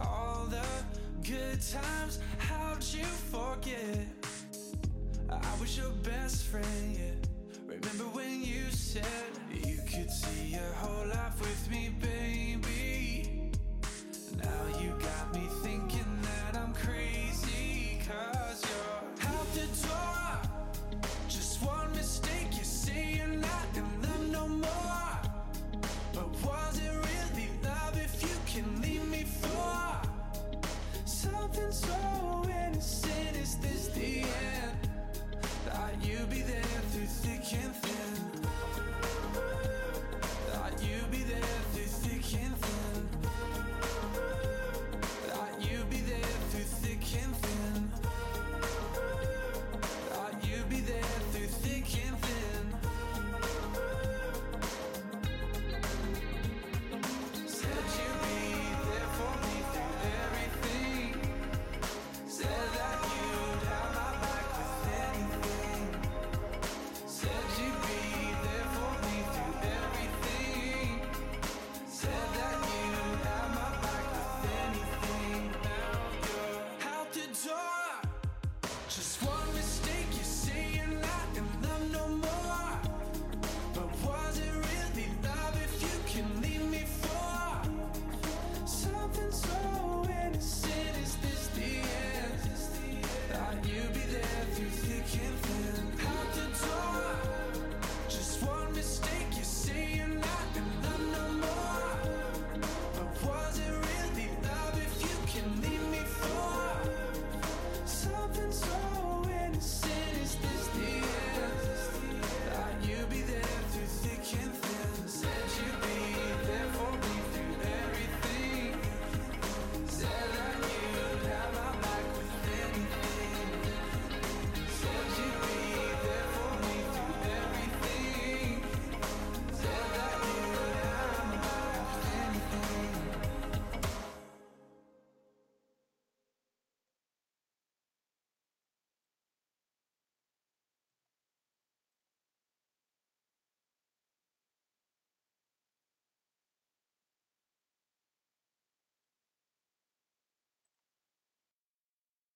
all 0.00 0.46
the 0.46 0.64
good 1.22 1.60
times. 1.60 2.18
How'd 2.38 2.82
you 2.84 3.04
forget? 3.04 4.06
I 5.30 5.60
was 5.60 5.76
your 5.76 5.90
best 6.02 6.46
friend, 6.46 6.97